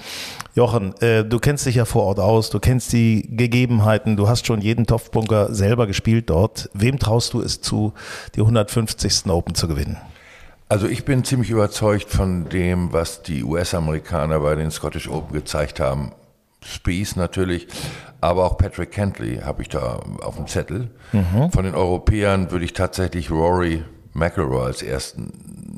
Jochen, 0.56 1.00
äh, 1.02 1.24
du 1.24 1.40
kennst 1.40 1.66
dich 1.66 1.76
ja 1.76 1.86
vor 1.86 2.04
Ort 2.04 2.20
aus, 2.20 2.50
du 2.50 2.60
kennst 2.60 2.92
die 2.92 3.28
Gegebenheiten, 3.32 4.18
du 4.18 4.28
hast 4.28 4.46
schon 4.46 4.62
jeden 4.62 4.86
Topfbunker 4.86 5.54
selber 5.54 5.88
gespielt 5.88 6.30
dort. 6.30 6.70
Wem 6.74 7.00
traust 7.00 7.34
du 7.34 7.42
es 7.42 7.62
zu, 7.62 7.94
die 8.36 8.42
150. 8.42 9.28
Open 9.28 9.56
zu 9.56 9.68
gewinnen? 9.68 9.98
Also 10.68 10.88
ich 10.88 11.06
bin 11.06 11.24
ziemlich 11.24 11.50
überzeugt 11.50 12.10
von 12.10 12.50
dem, 12.50 12.94
was 12.94 13.24
die 13.24 13.44
US-Amerikaner 13.44 14.40
bei 14.40 14.56
den 14.56 14.70
Scottish 14.70 15.08
Open 15.08 15.34
gezeigt 15.34 15.80
haben. 15.80 16.12
Spies 16.64 17.16
natürlich, 17.16 17.68
aber 18.22 18.46
auch 18.46 18.58
Patrick 18.58 18.92
Kentley 18.92 19.38
habe 19.38 19.62
ich 19.62 19.70
da 19.70 20.00
auf 20.22 20.36
dem 20.36 20.48
Zettel. 20.48 20.89
Mhm. 21.13 21.51
Von 21.51 21.63
den 21.63 21.75
Europäern 21.75 22.51
würde 22.51 22.66
ich 22.66 22.74
tatsächlich 22.74 23.32
Rory 23.32 23.84
McIlroy 24.13 24.66
als 24.66 24.82
ersten 24.82 25.32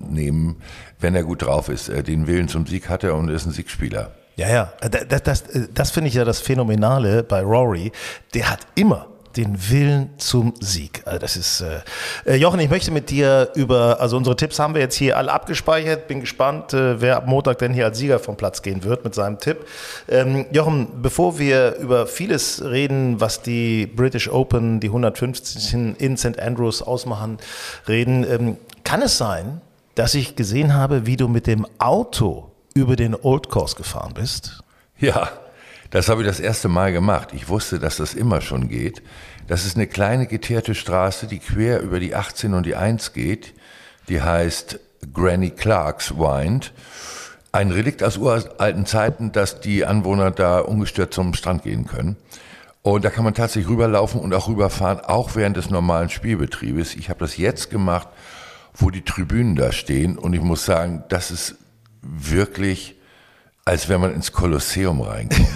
nehmen, 0.09 0.57
wenn 0.99 1.15
er 1.15 1.23
gut 1.23 1.43
drauf 1.43 1.69
ist. 1.69 1.87
Den 2.07 2.27
Willen 2.27 2.47
zum 2.47 2.65
Sieg 2.65 2.89
hat 2.89 3.03
er 3.03 3.15
und 3.15 3.29
ist 3.29 3.45
ein 3.45 3.51
Siegspieler. 3.51 4.11
Ja, 4.37 4.49
ja, 4.49 4.73
das, 4.89 5.23
das, 5.23 5.43
das 5.73 5.91
finde 5.91 6.07
ich 6.07 6.15
ja 6.15 6.25
das 6.25 6.39
Phänomenale 6.39 7.23
bei 7.23 7.41
Rory. 7.41 7.91
Der 8.33 8.49
hat 8.49 8.61
immer 8.75 9.07
den 9.37 9.69
Willen 9.69 10.09
zum 10.17 10.53
Sieg. 10.59 11.01
Also 11.05 11.19
das 11.19 11.35
ist 11.35 11.61
äh, 11.61 11.79
äh, 12.25 12.35
Jochen, 12.35 12.59
ich 12.59 12.69
möchte 12.69 12.91
mit 12.91 13.09
dir 13.09 13.51
über, 13.55 13.99
also 13.99 14.17
unsere 14.17 14.35
Tipps 14.35 14.59
haben 14.59 14.73
wir 14.73 14.81
jetzt 14.81 14.95
hier 14.95 15.17
alle 15.17 15.31
abgespeichert. 15.31 16.07
Bin 16.07 16.19
gespannt, 16.19 16.73
äh, 16.73 17.01
wer 17.01 17.17
ab 17.17 17.27
Montag 17.27 17.59
denn 17.59 17.73
hier 17.73 17.85
als 17.85 17.97
Sieger 17.97 18.19
vom 18.19 18.37
Platz 18.37 18.61
gehen 18.61 18.83
wird 18.83 19.03
mit 19.03 19.15
seinem 19.15 19.39
Tipp. 19.39 19.65
Ähm, 20.09 20.45
Jochen, 20.51 21.01
bevor 21.01 21.39
wir 21.39 21.75
über 21.75 22.07
vieles 22.07 22.63
reden, 22.63 23.19
was 23.19 23.41
die 23.41 23.87
British 23.87 24.29
Open, 24.29 24.79
die 24.79 24.87
150 24.87 25.73
in 25.73 26.17
St. 26.17 26.39
Andrews 26.39 26.81
ausmachen, 26.81 27.37
reden, 27.87 28.25
ähm, 28.29 28.57
kann 28.83 29.01
es 29.01 29.17
sein, 29.17 29.61
dass 29.95 30.15
ich 30.15 30.35
gesehen 30.35 30.73
habe, 30.73 31.05
wie 31.05 31.17
du 31.17 31.27
mit 31.27 31.47
dem 31.47 31.67
Auto 31.77 32.51
über 32.73 32.95
den 32.95 33.15
Old 33.15 33.49
Course 33.49 33.75
gefahren 33.75 34.13
bist? 34.13 34.63
Ja, 34.97 35.29
das 35.91 36.07
habe 36.07 36.21
ich 36.21 36.27
das 36.27 36.39
erste 36.39 36.69
Mal 36.69 36.93
gemacht. 36.93 37.29
Ich 37.33 37.49
wusste, 37.49 37.77
dass 37.77 37.97
das 37.97 38.13
immer 38.13 38.39
schon 38.39 38.69
geht. 38.69 39.03
Das 39.47 39.65
ist 39.65 39.75
eine 39.75 39.87
kleine 39.87 40.25
geteerte 40.25 40.73
Straße, 40.73 41.27
die 41.27 41.39
quer 41.39 41.81
über 41.81 41.99
die 41.99 42.15
18 42.15 42.53
und 42.53 42.65
die 42.65 42.77
1 42.77 43.11
geht. 43.11 43.53
Die 44.07 44.21
heißt 44.21 44.79
Granny 45.13 45.49
Clark's 45.49 46.15
Wind. 46.17 46.71
Ein 47.51 47.71
Relikt 47.71 48.03
aus 48.03 48.17
uralten 48.17 48.85
Zeiten, 48.85 49.33
dass 49.33 49.59
die 49.59 49.85
Anwohner 49.85 50.31
da 50.31 50.59
ungestört 50.59 51.13
zum 51.13 51.33
Strand 51.33 51.63
gehen 51.63 51.85
können. 51.85 52.15
Und 52.83 53.03
da 53.03 53.09
kann 53.09 53.25
man 53.25 53.33
tatsächlich 53.33 53.69
rüberlaufen 53.69 54.21
und 54.21 54.33
auch 54.33 54.47
rüberfahren, 54.47 55.01
auch 55.01 55.35
während 55.35 55.57
des 55.57 55.69
normalen 55.69 56.09
Spielbetriebes. 56.09 56.95
Ich 56.95 57.09
habe 57.09 57.19
das 57.19 57.35
jetzt 57.35 57.69
gemacht, 57.69 58.07
wo 58.73 58.89
die 58.89 59.03
Tribünen 59.03 59.57
da 59.57 59.73
stehen. 59.73 60.17
Und 60.17 60.31
ich 60.33 60.41
muss 60.41 60.63
sagen, 60.63 61.03
das 61.09 61.31
ist 61.31 61.55
wirklich, 62.01 62.95
als 63.65 63.89
wenn 63.89 63.99
man 63.99 64.15
ins 64.15 64.31
Kolosseum 64.31 65.01
reinkommt 65.01 65.49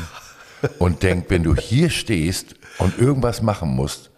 und 0.80 1.04
denkt, 1.04 1.30
wenn 1.30 1.44
du 1.44 1.56
hier 1.56 1.90
stehst 1.90 2.56
und 2.78 2.98
irgendwas 3.00 3.42
machen 3.42 3.70
musst, 3.70 4.12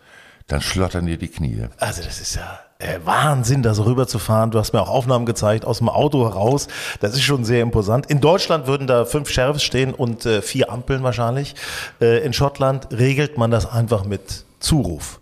dann 0.47 0.61
schlottern 0.61 1.05
dir 1.05 1.17
die 1.17 1.27
Knie. 1.27 1.65
Also 1.77 2.01
das 2.03 2.21
ist 2.21 2.35
ja 2.35 2.59
äh, 2.79 2.99
Wahnsinn, 3.03 3.63
da 3.63 3.73
so 3.73 3.83
rüberzufahren. 3.83 4.51
Du 4.51 4.59
hast 4.59 4.73
mir 4.73 4.81
auch 4.81 4.89
Aufnahmen 4.89 5.25
gezeigt 5.25 5.65
aus 5.65 5.79
dem 5.79 5.89
Auto 5.89 6.23
heraus. 6.23 6.67
Das 7.01 7.13
ist 7.13 7.23
schon 7.23 7.43
sehr 7.43 7.61
imposant. 7.61 8.05
In 8.05 8.21
Deutschland 8.21 8.67
würden 8.67 8.87
da 8.87 9.05
fünf 9.05 9.29
Sheriffs 9.29 9.63
stehen 9.63 9.93
und 9.93 10.25
äh, 10.25 10.41
vier 10.41 10.71
Ampeln 10.71 11.03
wahrscheinlich. 11.03 11.55
Äh, 11.99 12.23
in 12.23 12.33
Schottland 12.33 12.87
regelt 12.91 13.37
man 13.37 13.51
das 13.51 13.69
einfach 13.69 14.05
mit 14.05 14.45
Zuruf. 14.59 15.19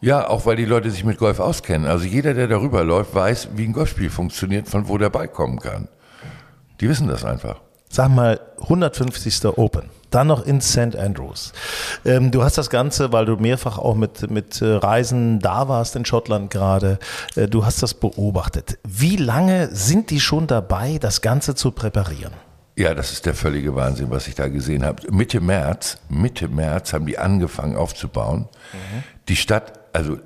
Ja, 0.00 0.28
auch 0.28 0.46
weil 0.46 0.56
die 0.56 0.64
Leute 0.64 0.90
sich 0.90 1.04
mit 1.04 1.18
Golf 1.18 1.40
auskennen. 1.40 1.86
Also 1.86 2.04
jeder, 2.04 2.34
der 2.34 2.46
darüber 2.46 2.84
läuft, 2.84 3.14
weiß, 3.14 3.48
wie 3.56 3.64
ein 3.64 3.72
Golfspiel 3.72 4.10
funktioniert, 4.10 4.68
von 4.68 4.88
wo 4.88 4.98
der 4.98 5.10
Ball 5.10 5.28
kommen 5.28 5.58
kann. 5.60 5.88
Die 6.80 6.88
wissen 6.88 7.08
das 7.08 7.24
einfach. 7.24 7.60
Sag 7.88 8.10
mal, 8.10 8.40
150. 8.60 9.44
Open 9.56 9.88
dann 10.14 10.26
noch 10.26 10.44
in 10.44 10.60
St. 10.60 10.96
Andrews. 10.96 11.52
Ähm, 12.04 12.30
du 12.30 12.42
hast 12.42 12.58
das 12.58 12.70
Ganze, 12.70 13.12
weil 13.12 13.26
du 13.26 13.36
mehrfach 13.36 13.78
auch 13.78 13.94
mit, 13.94 14.30
mit 14.30 14.62
äh, 14.62 14.66
Reisen 14.66 15.40
da 15.40 15.68
warst 15.68 15.96
in 15.96 16.04
Schottland 16.04 16.50
gerade, 16.50 16.98
äh, 17.36 17.48
du 17.48 17.64
hast 17.64 17.82
das 17.82 17.94
beobachtet. 17.94 18.78
Wie 18.86 19.16
lange 19.16 19.68
sind 19.74 20.10
die 20.10 20.20
schon 20.20 20.46
dabei, 20.46 20.98
das 21.00 21.20
Ganze 21.20 21.54
zu 21.54 21.72
präparieren? 21.72 22.32
Ja, 22.76 22.94
das 22.94 23.12
ist 23.12 23.26
der 23.26 23.34
völlige 23.34 23.76
Wahnsinn, 23.76 24.10
was 24.10 24.26
ich 24.26 24.34
da 24.34 24.48
gesehen 24.48 24.84
habe. 24.84 25.02
Mitte 25.12 25.40
März, 25.40 25.98
Mitte 26.08 26.48
März 26.48 26.92
haben 26.92 27.06
die 27.06 27.18
angefangen 27.18 27.76
aufzubauen. 27.76 28.48
Mhm. 28.72 29.02
Die 29.28 29.36
Stadt, 29.36 29.78
also 29.92 30.18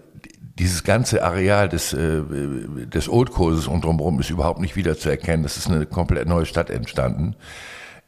dieses 0.59 0.83
ganze 0.83 1.23
Areal 1.23 1.69
des, 1.69 1.93
äh, 1.93 2.23
des 2.87 3.09
Old 3.09 3.31
Kurses 3.31 3.67
und 3.67 3.85
drumherum 3.85 4.19
ist 4.19 4.31
überhaupt 4.31 4.61
nicht 4.61 4.77
wiederzuerkennen. 4.77 5.43
Das 5.43 5.57
ist 5.57 5.69
eine 5.69 5.87
komplett 5.87 6.27
neue 6.27 6.47
Stadt 6.47 6.71
entstanden. 6.71 7.37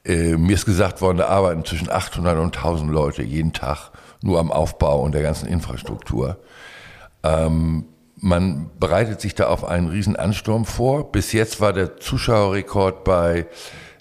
Äh, 0.05 0.37
mir 0.37 0.55
ist 0.55 0.65
gesagt 0.65 1.01
worden, 1.01 1.19
da 1.19 1.27
arbeiten 1.27 1.65
zwischen 1.65 1.91
800 1.91 2.39
und 2.39 2.57
1000 2.57 2.91
Leute 2.91 3.23
jeden 3.23 3.53
Tag 3.53 3.91
nur 4.23 4.39
am 4.39 4.51
Aufbau 4.51 5.01
und 5.03 5.13
der 5.13 5.23
ganzen 5.23 5.47
Infrastruktur. 5.49 6.39
Ähm, 7.23 7.85
man 8.17 8.71
bereitet 8.79 9.21
sich 9.21 9.35
da 9.35 9.49
auf 9.49 9.65
einen 9.65 9.89
riesen 9.89 10.17
Ansturm 10.17 10.65
vor. 10.67 11.11
Bis 11.11 11.33
jetzt 11.33 11.61
war 11.61 11.73
der 11.73 11.97
Zuschauerrekord 11.99 13.05
bei 13.05 13.47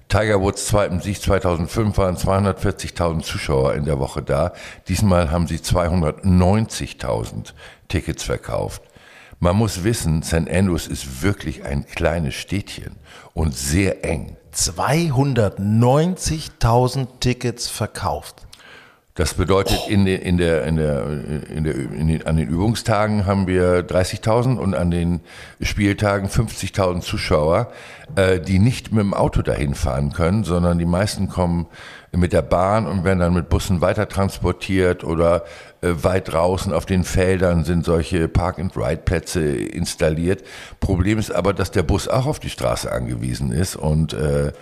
Tiger 0.09 0.41
Woods 0.41 0.65
zweitem 0.65 0.99
Sieg 1.01 1.21
2005 1.21 1.97
waren 1.97 2.17
240.000 2.17 3.21
Zuschauer 3.21 3.75
in 3.75 3.85
der 3.85 3.99
Woche 3.99 4.23
da. 4.23 4.53
Diesmal 4.87 5.29
haben 5.29 5.47
sie 5.47 5.57
290.000 5.57 7.53
Tickets 7.87 8.23
verkauft. 8.23 8.81
Man 9.39 9.55
muss 9.55 9.83
wissen, 9.83 10.23
St. 10.23 10.49
Andrews 10.49 10.87
ist 10.87 11.21
wirklich 11.21 11.63
ein 11.63 11.85
kleines 11.85 12.33
Städtchen 12.33 12.95
und 13.33 13.55
sehr 13.55 14.03
eng. 14.03 14.35
290.000 14.53 17.07
Tickets 17.19 17.69
verkauft. 17.69 18.47
Das 19.19 19.33
bedeutet, 19.33 19.89
in 19.89 20.05
der, 20.05 20.21
in 20.21 20.37
der, 20.37 20.63
in 20.63 20.77
der, 20.77 21.05
in 21.49 21.63
der, 21.65 21.75
in 21.75 22.07
den, 22.07 22.25
an 22.25 22.37
den 22.37 22.47
Übungstagen 22.47 23.25
haben 23.25 23.47
wir 23.47 23.85
30.000 23.85 24.55
und 24.55 24.73
an 24.73 24.91
den 24.91 25.19
Spieltagen 25.59 26.29
50.000 26.29 27.01
Zuschauer, 27.01 27.69
äh, 28.15 28.39
die 28.39 28.59
nicht 28.59 28.93
mit 28.93 29.01
dem 29.01 29.13
Auto 29.13 29.41
dahin 29.41 29.75
fahren 29.75 30.13
können, 30.13 30.45
sondern 30.45 30.79
die 30.79 30.85
meisten 30.85 31.27
kommen 31.27 31.67
mit 32.13 32.31
der 32.31 32.41
Bahn 32.41 32.87
und 32.87 33.03
werden 33.03 33.19
dann 33.19 33.33
mit 33.33 33.49
Bussen 33.49 33.81
weiter 33.81 34.07
transportiert 34.07 35.03
oder 35.03 35.43
äh, 35.81 35.89
weit 36.01 36.31
draußen 36.31 36.71
auf 36.71 36.85
den 36.85 37.03
Feldern 37.03 37.65
sind 37.65 37.83
solche 37.83 38.29
Park-and-Ride-Plätze 38.29 39.41
installiert. 39.41 40.43
Problem 40.79 41.19
ist 41.19 41.31
aber, 41.31 41.53
dass 41.53 41.71
der 41.71 41.83
Bus 41.83 42.07
auch 42.07 42.25
auf 42.25 42.39
die 42.39 42.49
Straße 42.49 42.89
angewiesen 42.89 43.51
ist 43.51 43.75
und 43.75 44.13
äh, 44.13 44.53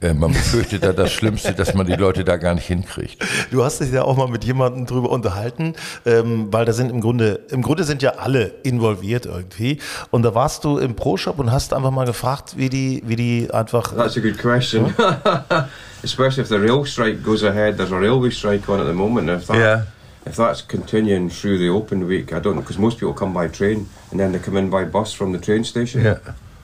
äh, 0.00 0.14
man 0.14 0.32
befürchtet 0.32 0.84
da 0.84 0.92
das 0.92 1.12
Schlimmste, 1.12 1.52
dass 1.54 1.74
man 1.74 1.86
die 1.86 1.94
Leute 1.94 2.24
da 2.24 2.36
gar 2.36 2.54
nicht 2.54 2.66
hinkriegt. 2.66 3.16
Du 3.50 3.64
hast 3.64 3.80
dich 3.80 3.90
ja 3.90 4.02
auch 4.02 4.16
mal 4.16 4.28
mit 4.28 4.44
jemandem 4.44 4.86
drüber 4.86 5.10
unterhalten, 5.10 5.74
ähm, 6.06 6.48
weil 6.52 6.64
da 6.64 6.72
sind 6.72 6.90
im 6.90 7.00
Grunde, 7.00 7.40
im 7.50 7.62
Grunde 7.62 7.84
sind 7.84 8.02
ja 8.02 8.10
alle 8.10 8.52
involviert 8.62 9.26
irgendwie. 9.26 9.78
Und 10.10 10.22
da 10.22 10.34
warst 10.34 10.64
du 10.64 10.78
im 10.78 10.94
Pro-Shop 10.94 11.38
und 11.38 11.50
hast 11.50 11.72
einfach 11.72 11.90
mal 11.90 12.06
gefragt, 12.06 12.56
wie 12.56 12.68
die, 12.68 13.02
wie 13.06 13.16
die 13.16 13.50
einfach. 13.52 13.94
That's 13.94 14.16
a 14.16 14.20
good 14.20 14.38
question. 14.38 14.94
Especially 16.04 16.42
if 16.42 16.48
the 16.48 16.58
rail 16.58 16.84
strike 16.86 17.24
goes 17.24 17.42
ahead. 17.42 17.76
There's 17.76 17.92
a 17.92 17.98
railway 17.98 18.30
strike 18.30 18.68
on 18.68 18.80
at 18.80 18.86
the 18.86 18.92
moment. 18.92 19.28
If 19.28 19.48
that, 19.48 19.56
yeah. 19.56 19.82
if 20.24 20.36
that's 20.36 20.62
continuing 20.62 21.28
through 21.28 21.58
the 21.58 21.70
open 21.70 22.06
week, 22.06 22.32
I 22.32 22.38
don't 22.38 22.54
know, 22.54 22.60
because 22.60 22.78
most 22.78 22.98
people 22.98 23.14
come 23.14 23.34
by 23.34 23.48
train 23.48 23.88
and 24.12 24.20
then 24.20 24.30
they 24.30 24.38
come 24.38 24.56
in 24.56 24.70
by 24.70 24.84
bus 24.84 25.12
from 25.12 25.32
the 25.32 25.40
train 25.40 25.64
station. 25.64 26.04
Yeah. 26.04 26.18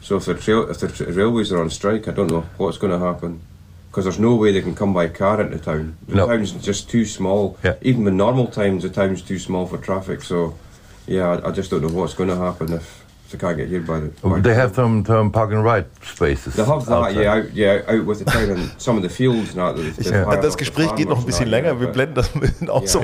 So 0.04 0.16
if 0.16 0.26
the 0.26 0.34
trail, 0.34 0.70
if 0.70 0.80
the 0.80 1.12
railways 1.12 1.50
are 1.50 1.62
on 1.62 1.70
strike, 1.70 2.06
I 2.08 2.10
don't 2.10 2.30
know 2.30 2.42
what's 2.58 2.76
going 2.76 2.92
to 2.92 2.98
happen 2.98 3.40
because 3.88 4.04
there's 4.04 4.18
no 4.18 4.34
way 4.34 4.52
they 4.52 4.60
can 4.60 4.74
come 4.74 4.92
by 4.92 5.08
car 5.08 5.40
into 5.40 5.58
town. 5.58 5.96
The 6.06 6.16
no. 6.16 6.26
town's 6.26 6.52
just 6.52 6.90
too 6.90 7.06
small. 7.06 7.56
Yeah. 7.64 7.76
Even 7.80 8.06
in 8.06 8.18
normal 8.18 8.48
times, 8.48 8.82
the 8.82 8.90
town's 8.90 9.22
too 9.22 9.38
small 9.38 9.66
for 9.66 9.78
traffic. 9.78 10.22
So, 10.22 10.58
yeah, 11.06 11.28
I, 11.28 11.48
I 11.48 11.52
just 11.52 11.70
don't 11.70 11.80
know 11.80 11.88
what's 11.88 12.12
going 12.12 12.28
to 12.28 12.36
happen 12.36 12.74
if 12.74 13.03
they 13.30 13.38
can't 13.38 13.56
get 13.56 13.68
here 13.68 13.80
by 13.80 14.00
the. 14.00 14.10
By 14.22 14.40
they 14.40 14.54
have 14.54 14.74
some, 14.74 15.04
some 15.04 15.30
park 15.30 15.52
and 15.52 15.64
ride 15.64 15.86
spaces. 16.02 16.54
They 16.54 16.64
have 16.64 16.84
that, 16.86 16.92
outside. 16.92 17.16
yeah, 17.16 17.34
out, 17.34 17.54
yeah, 17.54 17.82
out 17.88 18.06
with 18.06 18.18
the 18.18 18.24
town 18.24 18.50
and 18.50 18.70
some 18.78 18.96
of 18.96 19.02
the 19.02 19.08
fields. 19.08 19.54
Now, 19.54 19.74
ja. 19.74 20.36
Das 20.36 20.56
Gespräch 20.56 20.94
geht 20.94 21.08
noch 21.08 21.18
ein 21.18 21.26
bisschen 21.26 21.48
länger. 21.48 21.80
Wir 21.80 21.88
blenden 21.88 22.14
das 22.14 22.34
mit 22.34 22.68
auch 22.68 22.86
so. 22.86 23.02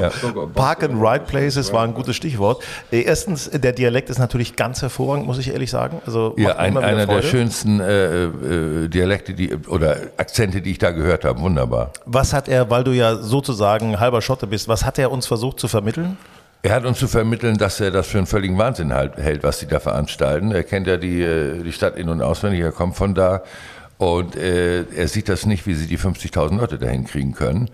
Park 0.55 0.83
and 0.83 1.03
Ride 1.03 1.25
Places 1.27 1.73
war 1.73 1.85
ein 1.85 1.95
gutes 1.95 2.17
Stichwort. 2.17 2.63
Äh, 2.91 3.03
erstens, 3.03 3.51
der 3.51 3.73
Dialekt 3.73 4.11
ist 4.11 4.19
natürlich 4.19 4.57
ganz 4.57 4.83
hervorragend, 4.83 5.27
muss 5.27 5.39
ich 5.39 5.53
ehrlich 5.53 5.71
sagen. 5.71 6.01
Also 6.07 6.35
ja, 6.37 6.57
ein, 6.57 6.77
einer 6.77 7.07
der 7.07 7.23
schönsten 7.23 7.81
äh, 7.81 8.25
äh, 8.25 8.89
Dialekte 8.89 9.35
die, 9.35 9.55
oder 9.69 9.97
Akzente, 10.17 10.61
die 10.61 10.73
ich 10.73 10.79
da 10.79 10.91
gehört 10.91 11.25
habe. 11.25 11.41
Wunderbar. 11.41 11.93
Was 12.07 12.33
hat 12.33 12.49
er, 12.49 12.71
weil 12.71 12.85
du 12.85 12.93
ja 12.93 13.17
sozusagen 13.17 13.99
halber 13.99 14.23
Schotte 14.23 14.47
bist, 14.47 14.69
was 14.69 14.85
hat 14.85 14.99
er 14.99 15.11
uns 15.11 15.27
versucht 15.27 15.61
zu 15.61 15.69
vermitteln? 15.69 16.17
Er 16.63 16.75
hat 16.75 16.85
uns 16.85 16.99
zu 16.99 17.09
vermitteln, 17.09 17.57
dass 17.57 17.81
er 17.81 17.91
das 17.91 18.09
für 18.09 18.19
einen 18.19 18.27
völligen 18.27 18.59
Wahnsinn 18.59 18.93
halt, 18.93 19.17
hält, 19.17 19.43
was 19.43 19.61
sie 19.61 19.67
da 19.67 19.81
veranstalten. 19.81 20.53
Er 20.53 20.63
kennt 20.63 20.87
ja 20.87 20.99
die, 20.99 21.23
äh, 21.23 21.63
die 21.63 21.73
Stadt 21.73 21.97
in- 21.97 22.11
und 22.11 22.21
auswendig, 22.21 22.61
er 22.61 22.73
kommt 22.73 22.97
von 22.97 23.15
da. 23.15 23.43
Und 23.97 24.37
äh, 24.37 24.83
er 24.83 25.09
sieht 25.09 25.29
das 25.29 25.47
nicht, 25.47 25.67
wie 25.67 25.75
sie 25.75 25.87
die 25.87 25.99
50.000 25.99 26.59
Leute 26.59 26.79
dahin 26.79 27.05
kriegen 27.05 27.33
können 27.33 27.71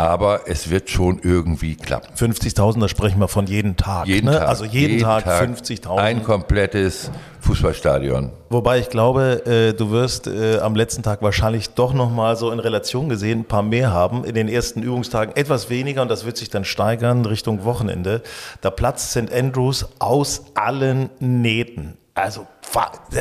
aber 0.00 0.42
es 0.46 0.70
wird 0.70 0.88
schon 0.88 1.20
irgendwie 1.22 1.76
klappen. 1.76 2.14
50.000, 2.14 2.80
da 2.80 2.88
sprechen 2.88 3.18
wir 3.20 3.28
von 3.28 3.46
jeden 3.46 3.76
Tag. 3.76 4.06
Jeden 4.06 4.26
ne? 4.26 4.38
Tag 4.38 4.48
also 4.48 4.64
jeden, 4.64 4.92
jeden 4.94 5.02
Tag, 5.04 5.24
Tag 5.24 5.48
50.000. 5.48 5.96
Ein 5.96 6.22
komplettes 6.22 7.10
Fußballstadion. 7.40 8.30
Wobei 8.48 8.78
ich 8.78 8.88
glaube, 8.88 9.44
äh, 9.46 9.74
du 9.74 9.90
wirst 9.90 10.26
äh, 10.26 10.58
am 10.60 10.74
letzten 10.74 11.02
Tag 11.02 11.20
wahrscheinlich 11.22 11.70
doch 11.70 11.92
nochmal 11.92 12.36
so 12.36 12.50
in 12.50 12.60
Relation 12.60 13.08
gesehen 13.08 13.40
ein 13.40 13.44
paar 13.44 13.62
mehr 13.62 13.92
haben. 13.92 14.24
In 14.24 14.34
den 14.34 14.48
ersten 14.48 14.82
Übungstagen 14.82 15.36
etwas 15.36 15.68
weniger 15.68 16.02
und 16.02 16.10
das 16.10 16.24
wird 16.24 16.36
sich 16.36 16.48
dann 16.48 16.64
steigern 16.64 17.26
Richtung 17.26 17.64
Wochenende. 17.64 18.22
Da 18.62 18.70
platzt 18.70 19.10
St. 19.10 19.32
Andrews 19.32 19.86
aus 19.98 20.44
allen 20.54 21.10
Nähten. 21.18 21.98
Also, 22.14 22.46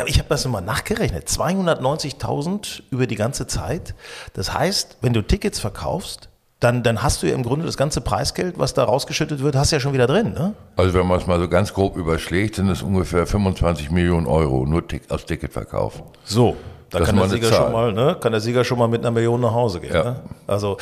ich 0.06 0.18
habe 0.18 0.30
das 0.30 0.46
immer 0.46 0.62
nachgerechnet. 0.62 1.28
290.000 1.28 2.84
über 2.90 3.08
die 3.08 3.16
ganze 3.16 3.48
Zeit. 3.48 3.96
Das 4.34 4.54
heißt, 4.54 4.98
wenn 5.02 5.14
du 5.14 5.22
Tickets 5.22 5.60
verkaufst, 5.60 6.30
dann, 6.60 6.84
dann 6.84 7.02
hast 7.02 7.24
du 7.24 7.28
ja 7.28 7.36
im 7.36 7.44
Grunde 7.44 7.66
das 7.66 7.78
ganze 7.78 8.02
Preisgeld, 8.02 8.60
was 8.60 8.74
da 8.74 8.84
rausgeschüttet 8.84 9.42
wird, 9.42 9.56
hast 9.56 9.72
du 9.72 9.78
ja 9.78 9.80
schon 9.80 9.94
wieder 9.94 10.08
drin. 10.08 10.34
Ne? 10.34 10.54
Also 10.76 10.94
wenn 10.94 11.08
man 11.08 11.20
es 11.20 11.28
mal 11.28 11.40
so 11.40 11.48
ganz 11.48 11.74
grob 11.74 11.96
überschlägt, 11.96 12.56
sind 12.56 12.70
es 12.70 12.82
ungefähr 12.82 13.26
25 13.26 13.92
Millionen 13.92 14.28
Euro 14.28 14.66
nur 14.66 14.84
aus 15.08 15.26
Ticketverkauf. 15.26 16.04
So, 16.26 16.58
da 16.90 17.00
kann 17.00 17.16
der, 17.16 17.30
Sieger 17.30 17.54
schon 17.54 17.72
mal, 17.72 17.94
ne, 17.94 18.18
kann 18.20 18.34
der 18.34 18.42
Sieger 18.42 18.64
schon 18.66 18.78
mal 18.78 18.88
mit 18.88 19.02
einer 19.02 19.12
Million 19.12 19.40
nach 19.40 19.54
Hause 19.54 19.80
gehen. 19.80 19.94
Ja. 19.94 20.04
Ne? 20.04 20.16
Also 20.48 20.78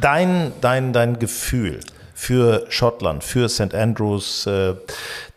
dein, 0.00 0.52
dein, 0.60 0.92
dein 0.92 1.18
Gefühl 1.18 1.80
für 2.14 2.66
Schottland, 2.68 3.24
für 3.24 3.48
St. 3.48 3.74
Andrews, 3.74 4.46
äh, 4.46 4.74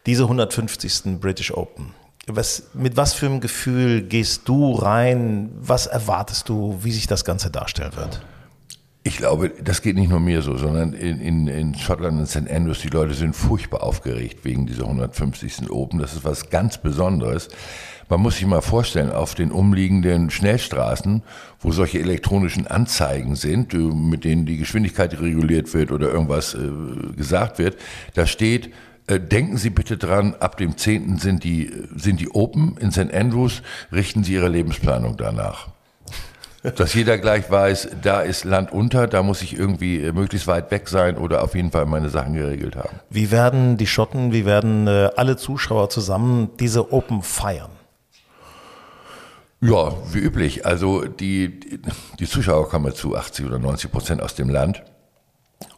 diese 0.05 0.23
150. 0.23 1.19
British 1.19 1.51
Open. 1.51 1.93
Was, 2.27 2.63
mit 2.73 2.97
was 2.97 3.13
für 3.13 3.27
einem 3.27 3.39
Gefühl 3.39 4.01
gehst 4.03 4.47
du 4.47 4.73
rein? 4.73 5.51
Was 5.59 5.87
erwartest 5.87 6.49
du, 6.49 6.77
wie 6.81 6.91
sich 6.91 7.07
das 7.07 7.23
Ganze 7.23 7.49
darstellen 7.49 7.95
wird? 7.95 8.21
Ich 9.07 9.17
glaube, 9.17 9.51
das 9.63 9.83
geht 9.83 9.97
nicht 9.97 10.09
nur 10.09 10.19
mir 10.19 10.41
so, 10.41 10.57
sondern 10.57 10.93
in, 10.93 11.21
in, 11.21 11.47
in 11.47 11.75
Schottland 11.75 12.17
und 12.17 12.25
St. 12.25 12.49
Andrews, 12.49 12.79
die 12.79 12.87
Leute 12.87 13.13
sind 13.13 13.35
furchtbar 13.35 13.83
aufgeregt 13.83 14.39
wegen 14.43 14.65
dieser 14.65 14.85
150. 14.85 15.69
Open. 15.69 15.99
Das 15.99 16.13
ist 16.13 16.25
was 16.25 16.49
ganz 16.49 16.79
Besonderes. 16.79 17.49
Man 18.09 18.19
muss 18.19 18.37
sich 18.37 18.47
mal 18.47 18.61
vorstellen, 18.61 19.11
auf 19.11 19.35
den 19.35 19.51
umliegenden 19.51 20.31
Schnellstraßen, 20.31 21.21
wo 21.59 21.71
solche 21.71 21.99
elektronischen 21.99 22.65
Anzeigen 22.65 23.35
sind, 23.35 23.73
mit 23.73 24.23
denen 24.23 24.47
die 24.47 24.57
Geschwindigkeit 24.57 25.21
reguliert 25.21 25.71
wird 25.75 25.91
oder 25.91 26.09
irgendwas 26.11 26.55
äh, 26.55 26.67
gesagt 27.15 27.59
wird, 27.59 27.77
da 28.15 28.25
steht, 28.25 28.73
äh, 29.05 29.19
denken 29.19 29.57
Sie 29.57 29.69
bitte 29.69 29.97
dran, 29.97 30.33
ab 30.39 30.57
dem 30.57 30.77
10. 30.77 31.19
sind 31.19 31.43
die, 31.43 31.71
sind 31.95 32.19
die 32.19 32.31
Open 32.31 32.75
in 32.77 32.91
St. 32.91 33.13
Andrews, 33.13 33.61
richten 33.91 34.23
Sie 34.23 34.33
Ihre 34.33 34.49
Lebensplanung 34.49 35.15
danach 35.15 35.74
dass 36.75 36.93
jeder 36.93 37.17
gleich 37.17 37.49
weiß, 37.49 37.89
da 38.01 38.21
ist 38.21 38.43
Land 38.43 38.71
unter, 38.71 39.07
da 39.07 39.23
muss 39.23 39.41
ich 39.41 39.57
irgendwie 39.57 40.01
äh, 40.01 40.11
möglichst 40.11 40.47
weit 40.47 40.71
weg 40.71 40.87
sein 40.89 41.17
oder 41.17 41.43
auf 41.43 41.55
jeden 41.55 41.71
Fall 41.71 41.85
meine 41.85 42.09
Sachen 42.09 42.33
geregelt 42.33 42.75
haben. 42.75 42.99
Wie 43.09 43.31
werden 43.31 43.77
die 43.77 43.87
Schotten, 43.87 44.31
wie 44.31 44.45
werden 44.45 44.87
äh, 44.87 45.09
alle 45.15 45.37
Zuschauer 45.37 45.89
zusammen 45.89 46.49
diese 46.59 46.91
Open 46.91 47.21
feiern? 47.21 47.71
Ja, 49.61 49.93
wie 50.11 50.19
üblich. 50.19 50.65
Also 50.65 51.05
die, 51.05 51.59
die 52.19 52.27
Zuschauer 52.27 52.69
kommen 52.69 52.93
zu 52.93 53.15
80 53.15 53.45
oder 53.45 53.59
90 53.59 53.91
Prozent 53.91 54.21
aus 54.21 54.35
dem 54.35 54.49
Land 54.49 54.83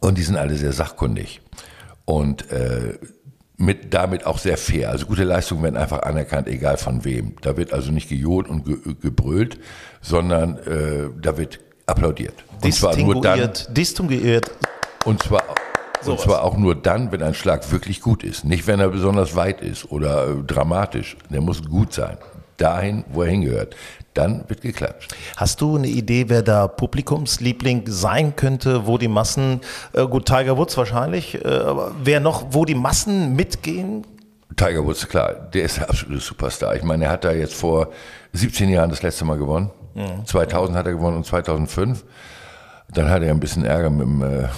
und 0.00 0.18
die 0.18 0.22
sind 0.22 0.36
alle 0.36 0.56
sehr 0.56 0.72
sachkundig. 0.72 1.40
und 2.08 2.50
äh, 2.50 2.98
mit, 3.58 3.92
damit 3.92 4.24
auch 4.24 4.38
sehr 4.38 4.56
fair. 4.56 4.90
Also 4.90 5.06
gute 5.06 5.24
Leistungen 5.24 5.62
werden 5.64 5.76
einfach 5.76 6.02
anerkannt, 6.02 6.48
egal 6.48 6.78
von 6.78 7.04
wem. 7.04 7.34
Da 7.42 7.56
wird 7.56 7.72
also 7.72 7.90
nicht 7.90 8.08
gejohlt 8.08 8.48
und 8.48 8.64
ge 8.64 8.76
gebrüllt, 9.02 9.58
sondern 10.00 10.56
äh, 10.58 11.10
da 11.20 11.36
wird 11.36 11.58
applaudiert. 11.84 12.34
Und 12.62 12.72
zwar 12.72 12.96
nur 12.96 13.20
dann. 13.20 13.50
Distinguiert. 13.70 14.50
Und 15.04 15.22
zwar, 15.22 15.42
und 16.06 16.20
zwar 16.20 16.44
auch 16.44 16.56
nur 16.56 16.76
dann, 16.76 17.10
wenn 17.10 17.22
ein 17.22 17.34
Schlag 17.34 17.70
wirklich 17.72 18.00
gut 18.00 18.22
ist. 18.22 18.44
Nicht, 18.44 18.66
wenn 18.68 18.78
er 18.78 18.88
besonders 18.90 19.34
weit 19.34 19.60
ist 19.60 19.90
oder 19.90 20.28
äh, 20.28 20.34
dramatisch. 20.46 21.16
Der 21.28 21.40
muss 21.40 21.62
gut 21.62 21.92
sein. 21.92 22.16
Dahin, 22.58 23.04
wo 23.10 23.22
er 23.22 23.30
hingehört 23.30 23.74
dann 24.18 24.44
wird 24.48 24.62
geklatscht. 24.62 25.14
Hast 25.36 25.60
du 25.60 25.76
eine 25.76 25.86
Idee, 25.86 26.28
wer 26.28 26.42
da 26.42 26.66
Publikumsliebling 26.66 27.84
sein 27.86 28.34
könnte, 28.34 28.86
wo 28.86 28.98
die 28.98 29.08
Massen, 29.08 29.60
äh, 29.92 30.06
gut, 30.06 30.26
Tiger 30.26 30.56
Woods 30.56 30.76
wahrscheinlich, 30.76 31.42
äh, 31.44 31.48
aber 31.48 31.92
wer 32.02 32.18
noch, 32.20 32.46
wo 32.50 32.64
die 32.64 32.74
Massen 32.74 33.36
mitgehen? 33.36 34.04
Tiger 34.56 34.84
Woods, 34.84 35.08
klar, 35.08 35.34
der 35.54 35.62
ist 35.62 35.76
der 35.76 35.88
absolute 35.88 36.20
Superstar. 36.20 36.74
Ich 36.74 36.82
meine, 36.82 37.04
er 37.04 37.12
hat 37.12 37.24
da 37.24 37.32
jetzt 37.32 37.54
vor 37.54 37.90
17 38.32 38.68
Jahren 38.68 38.90
das 38.90 39.02
letzte 39.02 39.24
Mal 39.24 39.38
gewonnen. 39.38 39.70
Mhm. 39.94 40.26
2000 40.26 40.76
hat 40.76 40.86
er 40.86 40.92
gewonnen 40.92 41.18
und 41.18 41.24
2005. 41.24 42.04
Dann 42.92 43.08
hat 43.10 43.22
er 43.22 43.30
ein 43.30 43.40
bisschen 43.40 43.64
Ärger 43.64 43.90
mit 43.90 44.06
dem 44.06 44.22
äh, 44.22 44.48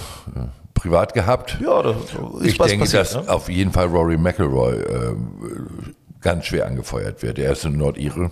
Privat 0.73 1.13
gehabt. 1.13 1.59
Ja, 1.61 1.83
das 1.83 1.97
ist 1.97 2.13
Ich 2.45 2.57
denke, 2.57 2.79
passiert, 2.79 3.01
dass 3.01 3.15
ne? 3.15 3.29
auf 3.29 3.49
jeden 3.49 3.71
Fall 3.71 3.85
Rory 3.87 4.17
McIlroy 4.17 4.73
äh, 4.73 5.15
ganz 6.21 6.45
schwer 6.45 6.67
angefeuert 6.67 7.23
wird. 7.23 7.39
Er 7.39 7.51
ist 7.51 7.65
ein 7.65 7.77
Nordire. 7.77 8.31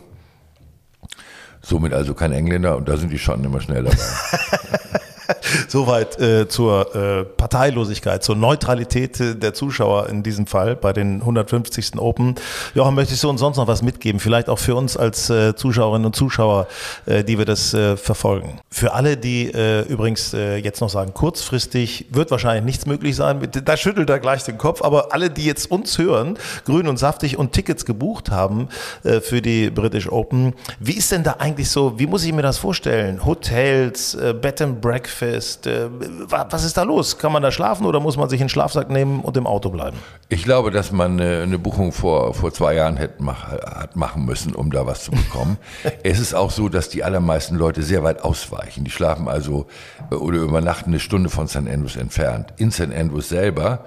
Somit 1.61 1.93
also 1.93 2.13
kein 2.13 2.31
Engländer 2.31 2.77
und 2.77 2.87
da 2.87 2.97
sind 2.97 3.11
die 3.11 3.19
Schotten 3.19 3.43
immer 3.43 3.59
schnell 3.61 3.83
dabei. 3.83 3.97
Soweit 5.67 6.19
äh, 6.19 6.47
zur 6.47 6.95
äh, 6.95 7.25
Parteilosigkeit, 7.25 8.23
zur 8.23 8.35
Neutralität 8.35 9.19
der 9.19 9.53
Zuschauer 9.53 10.09
in 10.09 10.23
diesem 10.23 10.47
Fall 10.47 10.75
bei 10.75 10.93
den 10.93 11.21
150. 11.21 11.97
Open. 11.97 12.35
Jochen, 12.73 12.95
möchtest 12.95 13.23
du 13.23 13.29
uns 13.29 13.39
sonst 13.39 13.57
noch 13.57 13.67
was 13.67 13.81
mitgeben? 13.81 14.19
Vielleicht 14.19 14.49
auch 14.49 14.59
für 14.59 14.75
uns 14.75 14.97
als 14.97 15.29
äh, 15.29 15.55
Zuschauerinnen 15.55 16.05
und 16.05 16.15
Zuschauer, 16.15 16.67
äh, 17.05 17.23
die 17.23 17.37
wir 17.37 17.45
das 17.45 17.73
äh, 17.73 17.97
verfolgen. 17.97 18.59
Für 18.69 18.93
alle, 18.93 19.17
die 19.17 19.49
übrigens 19.89 20.31
jetzt 20.31 20.81
noch 20.81 20.89
sagen, 20.89 21.13
kurzfristig 21.13 22.05
wird 22.11 22.31
wahrscheinlich 22.31 22.63
nichts 22.63 22.85
möglich 22.85 23.15
sein. 23.15 23.39
Da 23.65 23.77
schüttelt 23.77 24.09
er 24.09 24.19
gleich 24.19 24.43
den 24.43 24.57
Kopf. 24.57 24.81
Aber 24.81 25.13
alle, 25.13 25.29
die 25.29 25.45
jetzt 25.45 25.69
uns 25.71 25.97
hören, 25.97 26.37
grün 26.65 26.87
und 26.87 26.97
saftig 26.97 27.37
und 27.37 27.51
Tickets 27.51 27.85
gebucht 27.85 28.31
haben 28.31 28.69
für 29.03 29.41
die 29.41 29.69
British 29.69 30.09
Open, 30.09 30.53
wie 30.79 30.93
ist 30.93 31.11
denn 31.11 31.23
da 31.23 31.37
eigentlich 31.39 31.69
so, 31.69 31.99
wie 31.99 32.07
muss 32.07 32.23
ich 32.23 32.33
mir 32.33 32.41
das 32.41 32.57
vorstellen? 32.57 33.25
Hotels, 33.25 34.17
Bed 34.41 34.61
and 34.61 34.81
Breakfast, 34.81 35.18
ist. 35.25 35.67
Äh, 35.67 35.89
was 36.27 36.63
ist 36.63 36.77
da 36.77 36.83
los? 36.83 37.17
Kann 37.17 37.31
man 37.31 37.41
da 37.41 37.51
schlafen 37.51 37.85
oder 37.85 37.99
muss 37.99 38.17
man 38.17 38.29
sich 38.29 38.39
einen 38.41 38.49
Schlafsack 38.49 38.89
nehmen 38.89 39.21
und 39.21 39.37
im 39.37 39.47
Auto 39.47 39.69
bleiben? 39.69 39.97
Ich 40.29 40.43
glaube, 40.43 40.71
dass 40.71 40.91
man 40.91 41.19
eine 41.19 41.59
Buchung 41.59 41.91
vor, 41.91 42.33
vor 42.33 42.53
zwei 42.53 42.75
Jahren 42.75 42.97
hätte 42.97 43.23
mach, 43.23 43.51
hat 43.51 43.95
machen 43.95 44.25
müssen, 44.25 44.55
um 44.55 44.71
da 44.71 44.85
was 44.85 45.03
zu 45.03 45.11
bekommen. 45.11 45.57
es 46.03 46.19
ist 46.19 46.33
auch 46.33 46.51
so, 46.51 46.69
dass 46.69 46.89
die 46.89 47.03
allermeisten 47.03 47.55
Leute 47.55 47.83
sehr 47.83 48.03
weit 48.03 48.23
ausweichen. 48.23 48.83
Die 48.83 48.91
schlafen 48.91 49.27
also 49.27 49.67
äh, 50.11 50.15
oder 50.15 50.39
übernachten 50.39 50.91
eine 50.91 50.99
Stunde 50.99 51.29
von 51.29 51.47
St. 51.47 51.57
Andrews 51.57 51.95
entfernt. 51.95 52.53
In 52.57 52.71
St. 52.71 52.93
Andrews 52.93 53.29
selber 53.29 53.85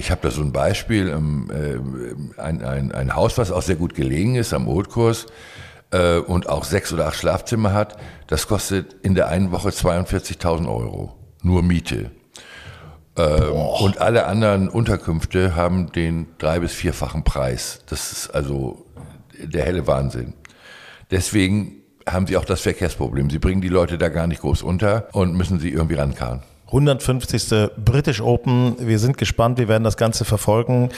ich 0.00 0.10
habe 0.10 0.22
da 0.22 0.30
so 0.30 0.40
ein 0.40 0.50
Beispiel, 0.50 1.10
ähm, 1.10 1.50
äh, 1.50 2.40
ein, 2.40 2.64
ein, 2.64 2.90
ein 2.90 3.14
Haus, 3.14 3.36
was 3.36 3.52
auch 3.52 3.60
sehr 3.60 3.76
gut 3.76 3.94
gelegen 3.94 4.34
ist 4.34 4.54
am 4.54 4.66
Oldkurs 4.66 5.26
äh, 5.90 6.18
und 6.18 6.48
auch 6.48 6.64
sechs 6.64 6.92
oder 6.92 7.06
acht 7.06 7.16
Schlafzimmer 7.16 7.72
hat, 7.72 7.96
das 8.26 8.46
kostet 8.46 8.94
in 9.02 9.14
der 9.14 9.28
einen 9.28 9.52
Woche 9.52 9.70
42.000 9.70 10.68
Euro. 10.68 11.16
Nur 11.42 11.62
Miete. 11.62 12.10
Ähm, 13.16 13.52
und 13.52 13.98
alle 13.98 14.26
anderen 14.26 14.68
Unterkünfte 14.68 15.56
haben 15.56 15.92
den 15.92 16.28
drei- 16.38 16.60
bis 16.60 16.72
vierfachen 16.72 17.24
Preis. 17.24 17.80
Das 17.86 18.12
ist 18.12 18.30
also 18.30 18.86
der 19.42 19.64
helle 19.64 19.86
Wahnsinn. 19.86 20.34
Deswegen 21.10 21.76
haben 22.08 22.26
sie 22.26 22.36
auch 22.36 22.44
das 22.44 22.60
Verkehrsproblem. 22.60 23.30
Sie 23.30 23.38
bringen 23.38 23.60
die 23.60 23.68
Leute 23.68 23.98
da 23.98 24.08
gar 24.08 24.26
nicht 24.26 24.42
groß 24.42 24.62
unter 24.62 25.08
und 25.12 25.36
müssen 25.36 25.58
sie 25.60 25.70
irgendwie 25.70 25.96
rankarren. 25.96 26.42
150. 26.70 27.70
British 27.76 28.20
Open. 28.20 28.76
Wir 28.78 28.98
sind 28.98 29.18
gespannt, 29.18 29.58
wir 29.58 29.68
werden 29.68 29.84
das 29.84 29.96
Ganze 29.96 30.24
verfolgen. 30.24 30.90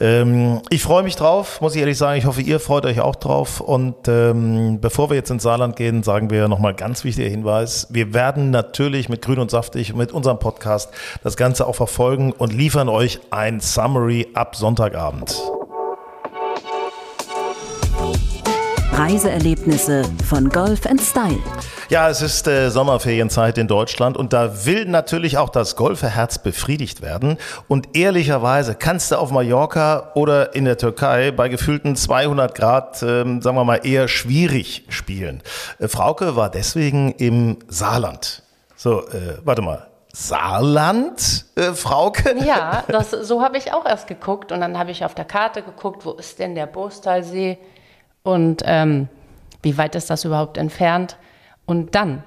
Ähm, 0.00 0.60
ich 0.70 0.82
freue 0.82 1.02
mich 1.02 1.16
drauf, 1.16 1.60
muss 1.60 1.74
ich 1.74 1.80
ehrlich 1.80 1.98
sagen. 1.98 2.18
Ich 2.18 2.26
hoffe, 2.26 2.42
ihr 2.42 2.60
freut 2.60 2.84
euch 2.84 3.00
auch 3.00 3.16
drauf. 3.16 3.60
Und 3.60 4.06
ähm, 4.06 4.80
bevor 4.80 5.10
wir 5.10 5.16
jetzt 5.16 5.30
ins 5.30 5.42
Saarland 5.42 5.76
gehen, 5.76 6.02
sagen 6.02 6.30
wir 6.30 6.48
nochmal 6.48 6.74
ganz 6.74 7.04
wichtiger 7.04 7.28
Hinweis. 7.28 7.86
Wir 7.90 8.12
werden 8.12 8.50
natürlich 8.50 9.08
mit 9.08 9.22
Grün 9.22 9.38
und 9.38 9.50
Saftig, 9.50 9.94
mit 9.94 10.12
unserem 10.12 10.38
Podcast 10.38 10.90
das 11.22 11.36
Ganze 11.36 11.66
auch 11.66 11.76
verfolgen 11.76 12.32
und 12.32 12.52
liefern 12.52 12.88
euch 12.88 13.20
ein 13.30 13.60
Summary 13.60 14.28
ab 14.34 14.56
Sonntagabend. 14.56 15.34
Reiseerlebnisse 18.96 20.04
von 20.24 20.48
Golf 20.50 20.82
Style. 21.00 21.40
Ja, 21.88 22.08
es 22.08 22.22
ist 22.22 22.46
äh, 22.46 22.70
Sommerferienzeit 22.70 23.58
in 23.58 23.66
Deutschland 23.66 24.16
und 24.16 24.32
da 24.32 24.66
will 24.66 24.84
natürlich 24.84 25.36
auch 25.36 25.48
das 25.48 25.74
Golferherz 25.74 26.38
befriedigt 26.38 27.02
werden. 27.02 27.38
Und 27.66 27.96
ehrlicherweise 27.96 28.76
kannst 28.76 29.10
du 29.10 29.16
auf 29.16 29.32
Mallorca 29.32 30.12
oder 30.14 30.54
in 30.54 30.64
der 30.64 30.78
Türkei 30.78 31.32
bei 31.32 31.48
gefühlten 31.48 31.96
200 31.96 32.54
Grad, 32.54 33.02
ähm, 33.02 33.42
sagen 33.42 33.56
wir 33.56 33.64
mal, 33.64 33.80
eher 33.82 34.06
schwierig 34.06 34.84
spielen. 34.90 35.42
Äh, 35.80 35.88
Frauke 35.88 36.36
war 36.36 36.48
deswegen 36.48 37.10
im 37.12 37.58
Saarland. 37.66 38.44
So, 38.76 39.00
äh, 39.08 39.38
warte 39.42 39.62
mal. 39.62 39.88
Saarland, 40.12 41.46
äh, 41.56 41.72
Frauke? 41.72 42.36
Ja, 42.46 42.84
das, 42.88 43.10
so 43.10 43.42
habe 43.42 43.58
ich 43.58 43.72
auch 43.72 43.84
erst 43.86 44.06
geguckt 44.06 44.52
und 44.52 44.60
dann 44.60 44.78
habe 44.78 44.92
ich 44.92 45.04
auf 45.04 45.16
der 45.16 45.24
Karte 45.24 45.62
geguckt, 45.62 46.06
wo 46.06 46.12
ist 46.12 46.38
denn 46.38 46.54
der 46.54 46.66
Bostalsee 46.66 47.58
und 48.24 48.62
ähm, 48.64 49.08
wie 49.62 49.78
weit 49.78 49.94
ist 49.94 50.10
das 50.10 50.24
überhaupt 50.24 50.58
entfernt? 50.58 51.16
Und 51.66 51.94
dann, 51.94 52.24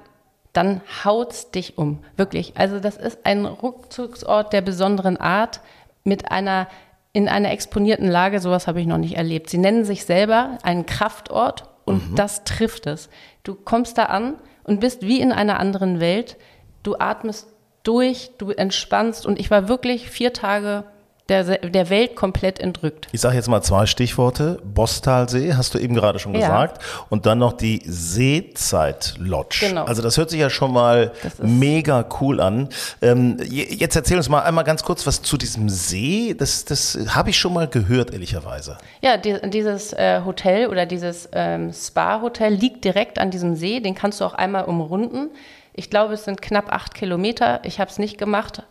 dann 0.53 0.81
haut's 1.03 1.51
dich 1.51 1.77
um. 1.77 1.99
Wirklich. 2.15 2.53
Also 2.55 2.79
das 2.79 2.95
ist 2.95 3.19
ein 3.25 3.45
Rückzugsort 3.45 4.53
der 4.53 4.62
besonderen 4.62 5.17
Art 5.17 5.60
mit 6.03 6.31
einer 6.31 6.67
in 7.13 7.27
einer 7.27 7.51
exponierten 7.51 8.07
Lage, 8.07 8.39
sowas 8.39 8.67
habe 8.67 8.79
ich 8.79 8.86
noch 8.86 8.99
nicht 8.99 9.17
erlebt. 9.17 9.49
Sie 9.49 9.57
nennen 9.57 9.83
sich 9.86 10.05
selber 10.05 10.60
einen 10.62 10.86
Kraftort 10.86 11.63
und 11.83 12.12
mhm. 12.12 12.15
das 12.15 12.43
trifft 12.43 12.86
es. 12.86 13.10
Du 13.41 13.55
kommst 13.55 13.97
da 13.97 14.03
an 14.03 14.36
und 14.63 14.81
bist 14.81 15.01
wie 15.01 15.19
in 15.19 15.31
einer 15.31 15.60
anderen 15.60 15.99
Welt. 15.99 16.38
Du 16.83 16.95
atmest 16.99 17.47
durch, 17.81 18.29
du 18.38 18.51
entspannst 18.51 19.25
und 19.25 19.39
ich 19.39 19.49
war 19.49 19.67
wirklich 19.67 20.12
vier 20.12 20.31
Tage 20.31 20.83
der, 21.30 21.58
der 21.58 21.90
Welt 21.90 22.16
komplett 22.16 22.60
entrückt. 22.60 23.08
Ich 23.12 23.22
sage 23.22 23.36
jetzt 23.36 23.50
mal 23.50 23.62
zwei 23.62 23.86
Stichworte. 23.86 24.60
Bostalsee, 24.63 25.54
hast 25.54 25.74
du 25.74 25.80
eben 25.80 25.94
gerade 25.94 26.20
schon 26.20 26.34
gesagt. 26.34 26.82
Ja. 26.82 27.06
Und 27.10 27.26
dann 27.26 27.40
noch 27.40 27.54
die 27.54 27.82
Seezeit-Lodge. 27.86 29.68
Genau. 29.68 29.86
Also 29.86 30.02
das 30.02 30.18
hört 30.18 30.30
sich 30.30 30.40
ja 30.40 30.50
schon 30.50 30.72
mal 30.72 31.12
mega 31.42 32.06
cool 32.22 32.40
an. 32.40 32.70
Ähm, 33.02 33.38
jetzt 33.44 33.96
erzähl 33.96 34.18
uns 34.18 34.30
mal 34.30 34.44
einmal 34.44 34.63
ganz 34.63 34.84
kurz 34.84 35.06
was 35.06 35.22
zu 35.22 35.38
diesem 35.38 35.70
See. 35.70 36.34
Das, 36.38 36.66
das 36.66 36.98
habe 37.10 37.30
ich 37.30 37.38
schon 37.38 37.54
mal 37.54 37.68
gehört, 37.68 38.12
ehrlicherweise. 38.12 38.78
Ja, 39.02 39.18
die, 39.18 39.38
dieses 39.50 39.94
äh, 39.94 40.22
Hotel 40.26 40.68
oder 40.68 40.86
dieses 40.86 41.28
ähm, 41.34 41.74
Spa-Hotel 41.74 42.54
liegt 42.54 42.86
direkt 42.86 43.20
an 43.20 43.32
diesem 43.32 43.56
See. 43.56 43.80
Den 43.80 43.96
kannst 43.96 44.22
du 44.22 44.26
auch 44.26 44.34
einmal 44.34 44.66
umrunden. 44.66 45.30
Ich 45.74 45.90
glaube, 45.90 46.13
es 46.13 46.24
sind 46.24 46.42
knapp 46.42 46.72
acht 46.72 46.96
Kilometer. 46.96 47.60
Ich 47.63 47.80
habe 47.80 47.92
es 47.92 48.00
nicht 48.00 48.18
gemacht 48.18 48.63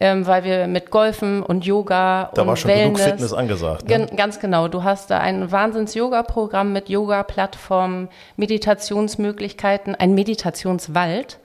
ähm, 0.00 0.26
weil 0.26 0.44
wir 0.44 0.66
mit 0.66 0.90
Golfen 0.90 1.42
und 1.42 1.64
Yoga 1.64 2.30
da 2.34 2.42
und 2.42 2.48
war 2.48 2.56
schon 2.56 2.70
Wellness, 2.70 2.98
genug 2.98 3.10
Fitness 3.10 3.32
angesagt. 3.32 3.88
Ne? 3.88 4.06
Ganz 4.16 4.38
genau. 4.38 4.68
Du 4.68 4.84
hast 4.84 5.10
da 5.10 5.18
ein 5.18 5.50
Wahnsinns-Yoga-Programm 5.50 6.72
mit 6.72 6.88
Yoga-Plattformen, 6.88 8.08
Meditationsmöglichkeiten, 8.36 9.94
ein 9.94 10.14
Meditationswald. 10.14 11.38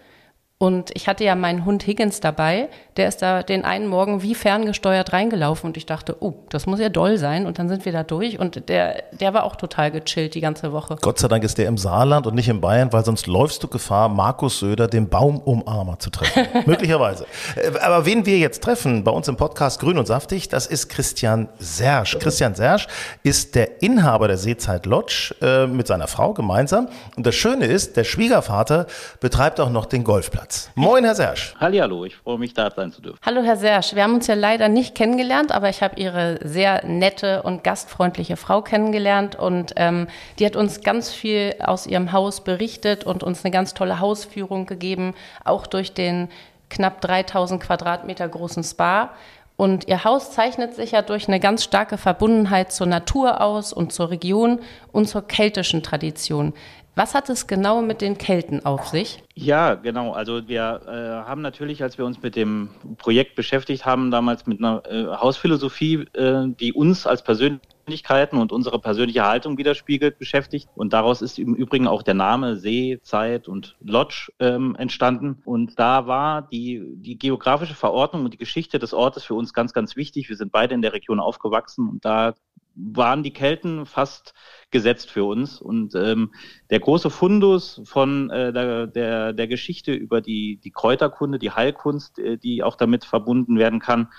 Und 0.63 0.91
ich 0.93 1.10
hatte 1.10 1.26
ja 1.26 1.36
meinen 1.36 1.65
Hund 1.65 1.86
Higgins 1.86 2.21
dabei, 2.21 2.69
der 2.95 3.10
ist 3.10 3.21
da 3.21 3.43
den 3.43 3.65
einen 3.65 3.86
Morgen 3.86 4.21
wie 4.21 4.34
ferngesteuert 4.34 5.12
reingelaufen 5.12 5.67
und 5.67 5.76
ich 5.76 5.86
dachte, 5.86 6.15
oh, 6.21 6.36
das 6.47 6.67
muss 6.67 6.80
ja 6.80 6.88
doll 6.88 7.17
sein. 7.17 7.45
Und 7.45 7.60
dann 7.60 7.67
sind 7.67 7.84
wir 7.84 7.91
da 7.91 8.04
durch 8.04 8.39
und 8.39 8.69
der, 8.69 9.04
der 9.12 9.34
war 9.34 9.43
auch 9.43 9.58
total 9.58 9.91
gechillt 9.91 10.36
die 10.36 10.39
ganze 10.39 10.71
Woche. 10.71 10.95
Gott 11.02 11.19
sei 11.19 11.28
Dank 11.28 11.43
ist 11.43 11.58
der 11.58 11.67
im 11.67 11.78
Saarland 11.78 12.28
und 12.28 12.36
nicht 12.36 12.47
in 12.47 12.62
Bayern, 12.62 12.93
weil 12.93 13.04
sonst 13.04 13.28
läufst 13.28 13.62
du 13.62 13.67
Gefahr, 13.67 14.08
Markus 14.08 14.60
Söder, 14.60 14.88
den 14.88 15.10
Baumumarmer, 15.10 15.99
zu 15.99 16.10
treffen. 16.12 16.47
Möglicherweise. 16.65 17.26
Äh, 17.58 17.78
aber 17.80 18.06
wen 18.06 18.26
wir 18.26 18.38
jetzt 18.38 18.63
treffen 18.63 19.04
bei 19.04 19.12
uns 19.12 19.28
im 19.28 19.36
Podcast 19.36 19.82
Grün 19.82 19.97
und 19.97 20.06
Saftig, 20.06 20.47
das 20.47 20.67
ist 20.67 20.88
Christian 20.88 21.49
Sersch. 21.60 22.17
Christian 22.19 22.56
Sersch 22.56 22.88
ist 23.21 23.56
der 23.56 23.82
Inhaber 23.82 24.30
der 24.30 24.38
Seezeit 24.38 24.86
Lodge 24.86 25.36
äh, 25.41 25.67
mit 25.67 25.88
seiner 25.88 26.08
Frau 26.08 26.34
gemeinsam. 26.34 26.88
Und 27.17 27.28
das 27.28 27.36
Schöne 27.36 27.65
ist, 27.65 27.97
der 27.97 28.06
Schwiegervater 28.06 28.88
betreibt 29.19 29.60
auch 29.60 29.69
noch 29.69 29.88
den 29.88 30.06
Golfplatz. 30.06 30.52
Platz. 30.53 30.71
Moin, 30.75 31.03
Herr 31.03 31.15
Sersch. 31.15 31.55
Hallihallo, 31.59 32.05
ich 32.05 32.15
freue 32.15 32.37
mich, 32.37 32.53
da 32.53 32.69
sein 32.69 32.91
zu 32.91 33.01
dürfen. 33.01 33.19
Hallo, 33.25 33.41
Herr 33.41 33.57
Sersch. 33.57 33.95
Wir 33.95 34.03
haben 34.03 34.13
uns 34.13 34.27
ja 34.27 34.35
leider 34.35 34.69
nicht 34.69 34.93
kennengelernt, 34.95 35.51
aber 35.51 35.69
ich 35.69 35.81
habe 35.81 35.99
Ihre 35.99 36.39
sehr 36.43 36.85
nette 36.85 37.41
und 37.43 37.63
gastfreundliche 37.63 38.37
Frau 38.37 38.61
kennengelernt 38.61 39.35
und 39.35 39.73
ähm, 39.77 40.07
die 40.37 40.45
hat 40.45 40.55
uns 40.55 40.81
ganz 40.81 41.11
viel 41.11 41.55
aus 41.59 41.87
ihrem 41.87 42.11
Haus 42.11 42.43
berichtet 42.43 43.03
und 43.03 43.23
uns 43.23 43.43
eine 43.43 43.51
ganz 43.51 43.73
tolle 43.73 43.99
Hausführung 43.99 44.65
gegeben, 44.65 45.15
auch 45.43 45.65
durch 45.65 45.93
den 45.93 46.29
knapp 46.69 47.01
3000 47.01 47.61
Quadratmeter 47.61 48.27
großen 48.27 48.63
Spa. 48.63 49.11
Und 49.55 49.87
ihr 49.87 50.03
Haus 50.03 50.31
zeichnet 50.31 50.73
sich 50.75 50.91
ja 50.91 51.03
durch 51.03 51.27
eine 51.27 51.39
ganz 51.39 51.63
starke 51.63 51.97
Verbundenheit 51.97 52.71
zur 52.71 52.87
Natur 52.87 53.39
aus 53.39 53.71
und 53.71 53.93
zur 53.93 54.09
Region 54.09 54.59
und 54.91 55.07
zur 55.07 55.27
keltischen 55.27 55.83
Tradition. 55.83 56.53
Was 56.95 57.15
hat 57.15 57.29
es 57.29 57.47
genau 57.47 57.82
mit 57.82 58.01
den 58.01 58.19
Kelten 58.19 58.65
auf 58.65 58.88
sich? 58.88 59.23
Ja, 59.34 59.73
genau. 59.73 60.12
Also 60.12 60.47
wir 60.47 60.82
äh, 60.86 61.27
haben 61.27 61.41
natürlich, 61.41 61.82
als 61.82 61.97
wir 61.97 62.06
uns 62.06 62.21
mit 62.21 62.36
dem 62.36 62.69
Projekt 62.97 63.34
beschäftigt 63.36 63.84
haben, 63.84 64.12
damals 64.12 64.45
mit 64.45 64.60
einer 64.60 64.84
äh, 64.86 65.08
Hausphilosophie, 65.08 66.06
äh, 66.13 66.49
die 66.60 66.71
uns 66.71 67.08
als 67.08 67.23
Persönlichkeiten 67.23 68.38
und 68.38 68.51
unsere 68.51 68.79
persönliche 68.79 69.25
Haltung 69.25 69.58
widerspiegelt, 69.58 70.19
beschäftigt. 70.19 70.69
Und 70.75 70.93
daraus 70.93 71.23
ist 71.23 71.39
im 71.39 71.56
Übrigen 71.56 71.88
auch 71.88 72.03
der 72.03 72.13
Name 72.13 72.58
See, 72.58 72.99
Zeit 73.01 73.47
und 73.47 73.75
Lodge 73.82 74.32
ähm, 74.39 74.75
entstanden. 74.75 75.41
Und 75.45 75.79
da 75.79 76.06
war 76.06 76.43
die, 76.43 76.84
die 76.97 77.17
geografische 77.17 77.73
Verordnung 77.73 78.25
und 78.25 78.34
die 78.34 78.38
Geschichte 78.38 78.77
des 78.77 78.93
Ortes 78.93 79.23
für 79.23 79.34
uns 79.34 79.53
ganz, 79.56 79.73
ganz 79.73 79.95
wichtig. 79.95 80.29
Wir 80.29 80.38
sind 80.38 80.51
beide 80.51 80.75
in 80.75 80.84
der 80.84 80.93
Region 80.93 81.19
aufgewachsen 81.19 81.89
und 81.89 82.06
da 82.06 82.36
waren 82.75 83.23
die 83.23 83.33
Kelten 83.33 83.86
fast 83.86 84.33
gesetzt 84.71 85.12
für 85.12 85.23
uns. 85.23 85.62
Und 85.62 85.95
ähm, 85.95 86.33
der 86.69 86.79
große 86.79 87.09
Fundus 87.09 87.81
von 87.86 88.29
äh, 88.29 88.51
der, 88.51 88.88
der, 88.88 89.33
der 89.33 89.47
Geschichte 89.47 89.93
über 89.93 90.21
die, 90.21 90.59
die 90.63 90.71
Kräuterkunde, 90.71 91.39
die 91.39 91.51
Heilkunst, 91.51 92.19
äh, 92.19 92.38
die 92.38 92.63
auch 92.63 92.75
damit 92.75 93.05
verbunden 93.05 93.57
werden 93.57 93.79
kann, 93.79 94.09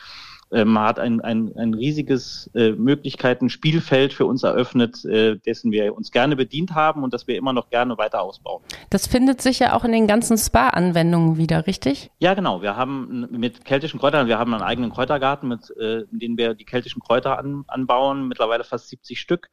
ähm, 0.54 0.78
hat 0.78 0.98
ein, 0.98 1.20
ein, 1.20 1.52
ein 1.56 1.74
riesiges 1.74 2.50
äh, 2.54 2.70
Möglichkeiten, 2.70 3.50
Spielfeld 3.50 4.12
für 4.12 4.24
uns 4.26 4.42
eröffnet, 4.42 5.04
äh, 5.04 5.36
dessen 5.36 5.72
wir 5.72 5.94
uns 5.94 6.12
gerne 6.12 6.36
bedient 6.36 6.74
haben 6.74 7.02
und 7.02 7.12
das 7.12 7.26
wir 7.26 7.36
immer 7.36 7.52
noch 7.52 7.68
gerne 7.70 7.98
weiter 7.98 8.22
ausbauen. 8.22 8.62
Das 8.90 9.06
findet 9.06 9.42
sich 9.42 9.58
ja 9.58 9.74
auch 9.74 9.84
in 9.84 9.92
den 9.92 10.06
ganzen 10.06 10.38
Spa-Anwendungen 10.38 11.36
wieder, 11.36 11.66
richtig? 11.66 12.10
Ja, 12.20 12.34
genau. 12.34 12.62
Wir 12.62 12.76
haben 12.76 13.26
mit 13.30 13.64
keltischen 13.64 13.98
Kräutern, 13.98 14.28
wir 14.28 14.38
haben 14.38 14.54
einen 14.54 14.62
eigenen 14.62 14.90
Kräutergarten, 14.90 15.48
mit, 15.48 15.70
äh, 15.78 16.02
in 16.12 16.18
dem 16.18 16.38
wir 16.38 16.54
die 16.54 16.64
keltischen 16.64 17.02
Kräuter 17.02 17.38
an, 17.38 17.64
anbauen, 17.66 18.28
mittlerweile 18.28 18.64
fast 18.64 18.88
70 18.88 19.20
Stück 19.20 19.50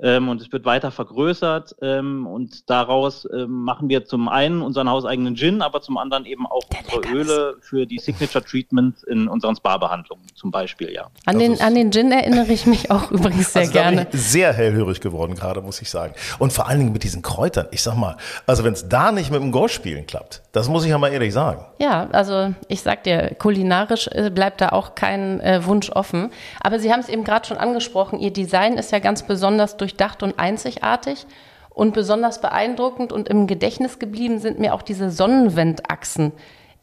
ähm, 0.00 0.28
und 0.28 0.40
es 0.40 0.52
wird 0.52 0.64
weiter 0.64 0.90
vergrößert 0.90 1.76
ähm, 1.82 2.26
und 2.26 2.70
daraus 2.70 3.26
ähm, 3.32 3.50
machen 3.64 3.88
wir 3.88 4.04
zum 4.04 4.28
einen 4.28 4.62
unseren 4.62 4.88
hauseigenen 4.88 5.36
Gin, 5.36 5.62
aber 5.62 5.80
zum 5.80 5.98
anderen 5.98 6.24
eben 6.24 6.46
auch 6.46 6.62
Der 6.64 6.80
unsere 6.80 7.00
Leckers. 7.00 7.12
Öle 7.12 7.56
für 7.60 7.86
die 7.86 7.98
Signature 7.98 8.44
Treatments 8.44 9.02
in 9.02 9.28
unseren 9.28 9.56
Spa-Behandlungen 9.56 10.24
zum 10.34 10.50
Beispiel, 10.50 10.92
ja. 10.92 11.08
An 11.26 11.38
den, 11.38 11.60
an 11.60 11.74
den 11.74 11.90
Gin 11.90 12.12
erinnere 12.12 12.52
ich 12.52 12.66
mich 12.66 12.90
auch 12.90 13.10
übrigens 13.10 13.52
sehr 13.52 13.62
also 13.62 13.72
gerne. 13.72 14.06
Sehr 14.12 14.52
hellhörig 14.52 15.00
geworden 15.00 15.34
gerade, 15.34 15.60
muss 15.60 15.82
ich 15.82 15.90
sagen. 15.90 16.14
Und 16.38 16.52
vor 16.52 16.68
allen 16.68 16.78
Dingen 16.78 16.92
mit 16.92 17.02
diesen 17.02 17.22
Kräutern. 17.22 17.66
Ich 17.70 17.82
sag 17.82 17.96
mal, 17.96 18.16
also 18.46 18.64
wenn 18.64 18.72
es 18.72 18.88
da 18.88 19.12
nicht 19.12 19.30
mit 19.30 19.40
dem 19.40 19.52
Golfspielen 19.52 20.06
klappt, 20.06 20.42
das 20.52 20.68
muss 20.68 20.84
ich 20.84 20.90
ja 20.90 20.98
mal 20.98 21.08
ehrlich 21.08 21.32
sagen. 21.32 21.64
Ja, 21.78 22.08
also 22.12 22.54
ich 22.68 22.82
sag 22.82 23.04
dir, 23.04 23.34
kulinarisch 23.38 24.08
äh, 24.12 24.30
bleibt 24.30 24.60
da 24.60 24.70
auch 24.70 24.94
kein 24.94 25.40
äh, 25.40 25.64
Wunsch 25.64 25.90
offen. 25.90 26.30
Aber 26.60 26.78
Sie 26.78 26.92
haben 26.92 27.00
es 27.00 27.08
eben 27.08 27.24
gerade 27.24 27.46
schon 27.46 27.58
angesprochen, 27.58 28.18
Ihr 28.18 28.32
Design 28.32 28.74
ist 28.74 28.92
ja 28.92 28.98
ganz 28.98 29.22
besonders 29.22 29.76
durchdacht 29.88 30.22
und 30.22 30.38
einzigartig. 30.38 31.26
Und 31.70 31.94
besonders 31.94 32.40
beeindruckend 32.40 33.12
und 33.12 33.28
im 33.28 33.46
Gedächtnis 33.46 33.98
geblieben 34.00 34.40
sind 34.40 34.58
mir 34.58 34.74
auch 34.74 34.82
diese 34.82 35.10
Sonnenwendachsen. 35.10 36.32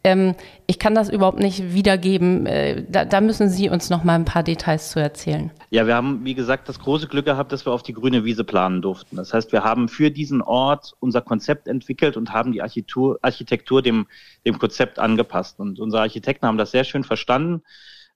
Ähm, 0.05 0.35
ich 0.67 0.79
kann 0.79 0.95
das 0.95 1.09
überhaupt 1.09 1.39
nicht 1.39 1.73
wiedergeben. 1.73 2.45
Äh, 2.45 2.85
da, 2.87 3.03
da, 3.03 3.19
müssen 3.19 3.49
Sie 3.49 3.69
uns 3.69 3.89
noch 3.89 4.05
mal 4.05 4.13
ein 4.13 4.23
paar 4.23 4.43
Details 4.43 4.91
zu 4.91 4.99
erzählen. 5.01 5.51
Ja, 5.69 5.85
wir 5.85 5.95
haben, 5.95 6.23
wie 6.23 6.35
gesagt, 6.35 6.69
das 6.69 6.79
große 6.79 7.07
Glück 7.07 7.25
gehabt, 7.25 7.51
dass 7.51 7.65
wir 7.65 7.73
auf 7.73 7.83
die 7.83 7.91
grüne 7.91 8.23
Wiese 8.23 8.45
planen 8.45 8.81
durften. 8.81 9.17
Das 9.17 9.33
heißt, 9.33 9.51
wir 9.51 9.65
haben 9.65 9.89
für 9.89 10.11
diesen 10.11 10.41
Ort 10.41 10.93
unser 10.99 11.21
Konzept 11.21 11.67
entwickelt 11.67 12.15
und 12.15 12.31
haben 12.31 12.53
die 12.53 12.61
Architektur, 12.61 13.19
Architektur 13.21 13.81
dem, 13.81 14.07
dem 14.45 14.59
Konzept 14.59 14.97
angepasst. 14.97 15.59
Und 15.59 15.79
unsere 15.79 16.03
Architekten 16.03 16.45
haben 16.45 16.57
das 16.57 16.71
sehr 16.71 16.85
schön 16.85 17.03
verstanden, 17.03 17.63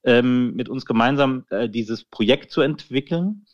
ähm, 0.04 0.54
mit 0.56 0.70
uns 0.70 0.86
gemeinsam 0.86 1.44
äh, 1.50 1.68
dieses 1.68 2.06
Projekt 2.06 2.52
zu 2.52 2.62
entwickeln. 2.62 3.46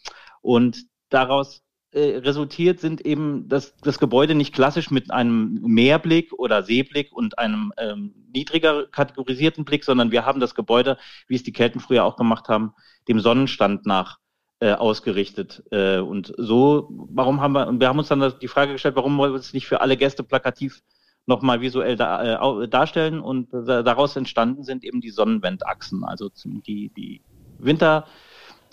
Und 0.42 0.86
daraus 1.10 1.66
äh, 1.96 2.18
resultiert, 2.18 2.82
sind 2.82 3.06
eben 3.06 3.48
dass 3.48 3.76
das 3.78 4.00
Gebäude 4.00 4.36
nicht 4.36 4.54
klassisch 4.54 4.92
mit 4.92 5.12
einem 5.12 5.62
Meerblick 5.62 6.34
oder 6.34 6.62
Seeblick 6.62 7.14
und 7.14 7.40
einem 7.40 7.72
ähm, 7.78 8.14
niedriger 8.34 8.86
kategorisierten 8.88 9.64
Blick, 9.64 9.86
sondern 9.86 10.12
wir 10.12 10.26
haben 10.26 10.42
das 10.42 10.56
Gebäude, 10.56 10.98
wie 11.30 11.36
es 11.36 11.44
die 11.44 11.54
Kelten 11.54 11.80
früher 11.80 12.04
auch 12.04 12.18
gemacht 12.18 12.50
haben, 12.50 12.74
dem 13.08 13.22
Sonnenstand 13.22 13.86
nach 13.86 14.18
äh, 14.60 14.74
ausgerichtet. 14.74 15.64
Äh, 15.72 16.00
und 16.00 16.34
so, 16.38 16.90
warum 16.90 17.40
haben 17.40 17.54
wir, 17.54 17.68
und 17.68 17.80
wir 17.80 17.88
haben 17.88 18.00
uns 18.00 18.10
dann 18.10 18.34
die 18.42 18.48
Frage 18.50 18.74
gestellt, 18.74 18.98
warum 18.98 19.18
wollen 19.18 19.32
wir 19.32 19.40
es 19.40 19.54
nicht 19.54 19.68
für 19.68 19.80
alle 19.80 19.96
Gäste 19.96 20.24
plakativ 20.24 20.82
nochmal 21.28 21.62
visuell 21.62 21.96
da, 21.96 22.62
äh, 22.62 22.68
darstellen 22.68 23.22
und 23.22 23.48
daraus 23.54 24.16
entstanden 24.18 24.64
sind 24.64 24.84
eben 24.84 25.02
die 25.02 25.12
Sonnenwendachsen, 25.12 26.04
also 26.04 26.30
die, 26.46 26.92
die 26.96 27.22
Winter, 27.58 28.06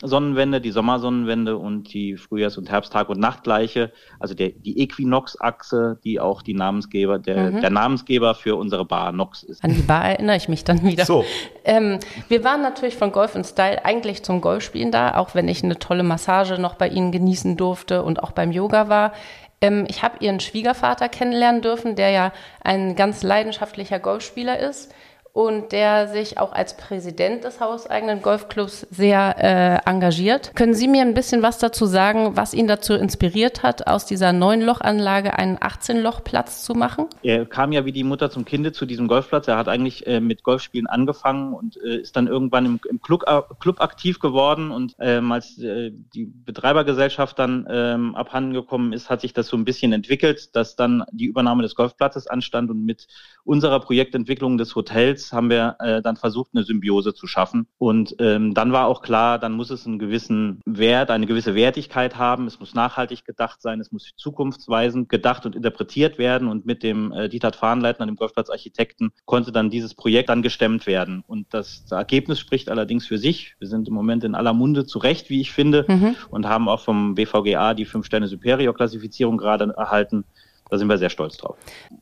Sonnenwende, 0.02 0.60
die 0.60 0.72
Sommersonnenwende 0.72 1.56
und 1.56 1.92
die 1.94 2.16
Frühjahrs- 2.16 2.58
und 2.58 2.70
Herbsttag- 2.70 3.08
und 3.08 3.20
Nachtgleiche, 3.20 3.92
also 4.18 4.34
der, 4.34 4.50
die 4.50 4.80
Equinox-Achse, 4.80 5.98
die 6.02 6.20
auch 6.20 6.42
die 6.42 6.54
Namensgeber, 6.54 7.18
der, 7.18 7.50
mhm. 7.50 7.60
der 7.60 7.70
Namensgeber 7.70 8.34
für 8.34 8.56
unsere 8.56 8.84
Bar 8.84 9.12
Nox 9.12 9.42
ist. 9.42 9.62
An 9.62 9.74
die 9.74 9.82
Bar 9.82 10.04
erinnere 10.04 10.36
ich 10.36 10.48
mich 10.48 10.64
dann 10.64 10.82
wieder. 10.82 11.04
So. 11.04 11.24
Ähm, 11.64 12.00
wir 12.28 12.42
waren 12.42 12.62
natürlich 12.62 12.96
von 12.96 13.12
Golf 13.12 13.34
und 13.36 13.44
Style 13.44 13.84
eigentlich 13.84 14.24
zum 14.24 14.40
Golfspielen 14.40 14.90
da, 14.90 15.16
auch 15.16 15.34
wenn 15.34 15.46
ich 15.46 15.62
eine 15.62 15.78
tolle 15.78 16.02
Massage 16.02 16.60
noch 16.60 16.74
bei 16.74 16.88
Ihnen 16.88 17.12
genießen 17.12 17.56
durfte 17.56 18.02
und 18.02 18.22
auch 18.22 18.32
beim 18.32 18.50
Yoga 18.50 18.88
war. 18.88 19.12
Ähm, 19.60 19.86
ich 19.88 20.02
habe 20.02 20.16
Ihren 20.18 20.40
Schwiegervater 20.40 21.08
kennenlernen 21.08 21.62
dürfen, 21.62 21.94
der 21.94 22.10
ja 22.10 22.32
ein 22.62 22.96
ganz 22.96 23.22
leidenschaftlicher 23.22 24.00
Golfspieler 24.00 24.58
ist 24.58 24.92
und 25.32 25.72
der 25.72 26.08
sich 26.08 26.38
auch 26.38 26.52
als 26.52 26.76
Präsident 26.76 27.44
des 27.44 27.58
hauseigenen 27.58 28.20
Golfclubs 28.20 28.86
sehr 28.90 29.36
äh, 29.38 29.90
engagiert. 29.90 30.54
Können 30.54 30.74
Sie 30.74 30.88
mir 30.88 31.00
ein 31.00 31.14
bisschen 31.14 31.42
was 31.42 31.58
dazu 31.58 31.86
sagen, 31.86 32.36
was 32.36 32.52
ihn 32.52 32.66
dazu 32.66 32.92
inspiriert 32.92 33.62
hat, 33.62 33.86
aus 33.86 34.04
dieser 34.04 34.34
neun 34.34 34.60
Lochanlage 34.60 35.38
einen 35.38 35.56
18-Loch-Platz 35.56 36.64
zu 36.64 36.74
machen? 36.74 37.06
Er 37.22 37.46
kam 37.46 37.72
ja 37.72 37.86
wie 37.86 37.92
die 37.92 38.04
Mutter 38.04 38.30
zum 38.30 38.44
Kinde 38.44 38.72
zu 38.72 38.84
diesem 38.84 39.08
Golfplatz. 39.08 39.48
Er 39.48 39.56
hat 39.56 39.68
eigentlich 39.68 40.06
äh, 40.06 40.20
mit 40.20 40.42
Golfspielen 40.42 40.86
angefangen 40.86 41.54
und 41.54 41.78
äh, 41.82 41.96
ist 41.96 42.14
dann 42.14 42.26
irgendwann 42.26 42.66
im, 42.66 42.80
im 42.90 43.00
Club, 43.00 43.24
äh, 43.26 43.40
Club, 43.58 43.80
aktiv 43.80 44.18
geworden. 44.18 44.70
Und 44.70 44.94
ähm, 44.98 45.32
als 45.32 45.58
äh, 45.58 45.92
die 46.14 46.26
Betreibergesellschaft 46.26 47.38
dann 47.38 47.66
ähm, 47.70 48.14
abhanden 48.16 48.52
gekommen 48.52 48.92
ist, 48.92 49.08
hat 49.08 49.22
sich 49.22 49.32
das 49.32 49.46
so 49.46 49.56
ein 49.56 49.64
bisschen 49.64 49.94
entwickelt, 49.94 50.54
dass 50.54 50.76
dann 50.76 51.04
die 51.10 51.24
Übernahme 51.24 51.62
des 51.62 51.74
Golfplatzes 51.74 52.26
anstand 52.26 52.70
und 52.70 52.84
mit 52.84 53.06
unserer 53.44 53.80
Projektentwicklung 53.80 54.58
des 54.58 54.74
Hotels 54.74 55.21
haben 55.30 55.50
wir 55.50 55.76
äh, 55.78 56.00
dann 56.00 56.16
versucht, 56.16 56.50
eine 56.54 56.64
Symbiose 56.64 57.12
zu 57.12 57.26
schaffen. 57.26 57.66
Und 57.78 58.16
ähm, 58.18 58.54
dann 58.54 58.72
war 58.72 58.86
auch 58.86 59.02
klar, 59.02 59.38
dann 59.38 59.52
muss 59.52 59.70
es 59.70 59.86
einen 59.86 59.98
gewissen 59.98 60.60
Wert, 60.64 61.10
eine 61.10 61.26
gewisse 61.26 61.54
Wertigkeit 61.54 62.16
haben. 62.16 62.46
Es 62.46 62.58
muss 62.58 62.74
nachhaltig 62.74 63.24
gedacht 63.24 63.60
sein, 63.60 63.80
es 63.80 63.92
muss 63.92 64.12
zukunftsweisend 64.16 65.08
gedacht 65.08 65.44
und 65.46 65.54
interpretiert 65.54 66.18
werden. 66.18 66.48
Und 66.48 66.64
mit 66.64 66.82
dem 66.82 67.12
äh, 67.12 67.28
Dieter 67.28 67.52
Fahnleitner, 67.52 68.06
dem 68.06 68.16
Golfplatzarchitekten, 68.16 69.12
konnte 69.26 69.52
dann 69.52 69.70
dieses 69.70 69.94
Projekt 69.94 70.30
dann 70.30 70.42
gestemmt 70.42 70.86
werden. 70.86 71.22
Und 71.26 71.52
das, 71.52 71.84
das 71.84 71.92
Ergebnis 71.98 72.40
spricht 72.40 72.70
allerdings 72.70 73.06
für 73.06 73.18
sich. 73.18 73.54
Wir 73.58 73.68
sind 73.68 73.86
im 73.88 73.94
Moment 73.94 74.24
in 74.24 74.34
aller 74.34 74.54
Munde 74.54 74.86
zurecht, 74.86 75.28
wie 75.28 75.40
ich 75.40 75.52
finde, 75.52 75.84
mhm. 75.86 76.16
und 76.30 76.48
haben 76.48 76.68
auch 76.68 76.80
vom 76.80 77.14
BVGA 77.14 77.74
die 77.74 77.84
Fünf-Sterne-Superior-Klassifizierung 77.84 79.36
gerade 79.36 79.72
erhalten. 79.76 80.24
Da 80.72 80.78
sind 80.78 80.88
wir 80.88 80.96
sehr 80.96 81.10
stolz 81.10 81.36
drauf. 81.36 81.58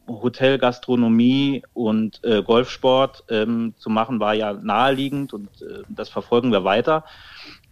Hotel, 0.07 0.57
Gastronomie 0.57 1.65
und 1.75 2.21
äh, 2.23 2.41
Golfsport 2.41 3.25
ähm, 3.29 3.75
zu 3.77 3.91
machen 3.91 4.21
war 4.21 4.33
ja 4.35 4.53
naheliegend 4.53 5.33
und 5.33 5.49
äh, 5.61 5.83
das 5.89 6.09
verfolgen 6.09 6.53
wir 6.53 6.63
weiter 6.63 7.05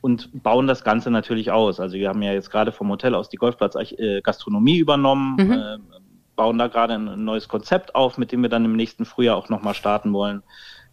und 0.01 0.43
bauen 0.43 0.67
das 0.67 0.83
Ganze 0.83 1.13
natürlich 1.13 1.53
aus. 1.53 1.79
Also 1.79 1.95
wir 1.95 2.09
haben 2.09 2.21
ja 2.23 2.33
jetzt 2.33 2.51
gerade 2.51 2.73
vom 2.73 2.91
Hotel 2.91 3.15
aus 3.15 3.29
die 3.29 3.37
Golfplatz 3.37 3.77
äh, 3.77 4.23
Gastronomie 4.23 4.79
übernommen, 4.79 5.37
mhm. 5.39 5.53
äh, 5.53 5.79
bauen 6.35 6.59
da 6.59 6.67
gerade 6.67 6.95
ein 6.95 7.25
neues 7.25 7.47
Konzept 7.47 7.95
auf, 7.95 8.19
mit 8.19 8.33
dem 8.33 8.43
wir 8.43 8.49
dann 8.49 8.65
im 8.65 8.75
nächsten 8.75 9.05
Frühjahr 9.05 9.37
auch 9.37 9.49
nochmal 9.49 9.75
starten 9.75 10.13
wollen 10.13 10.43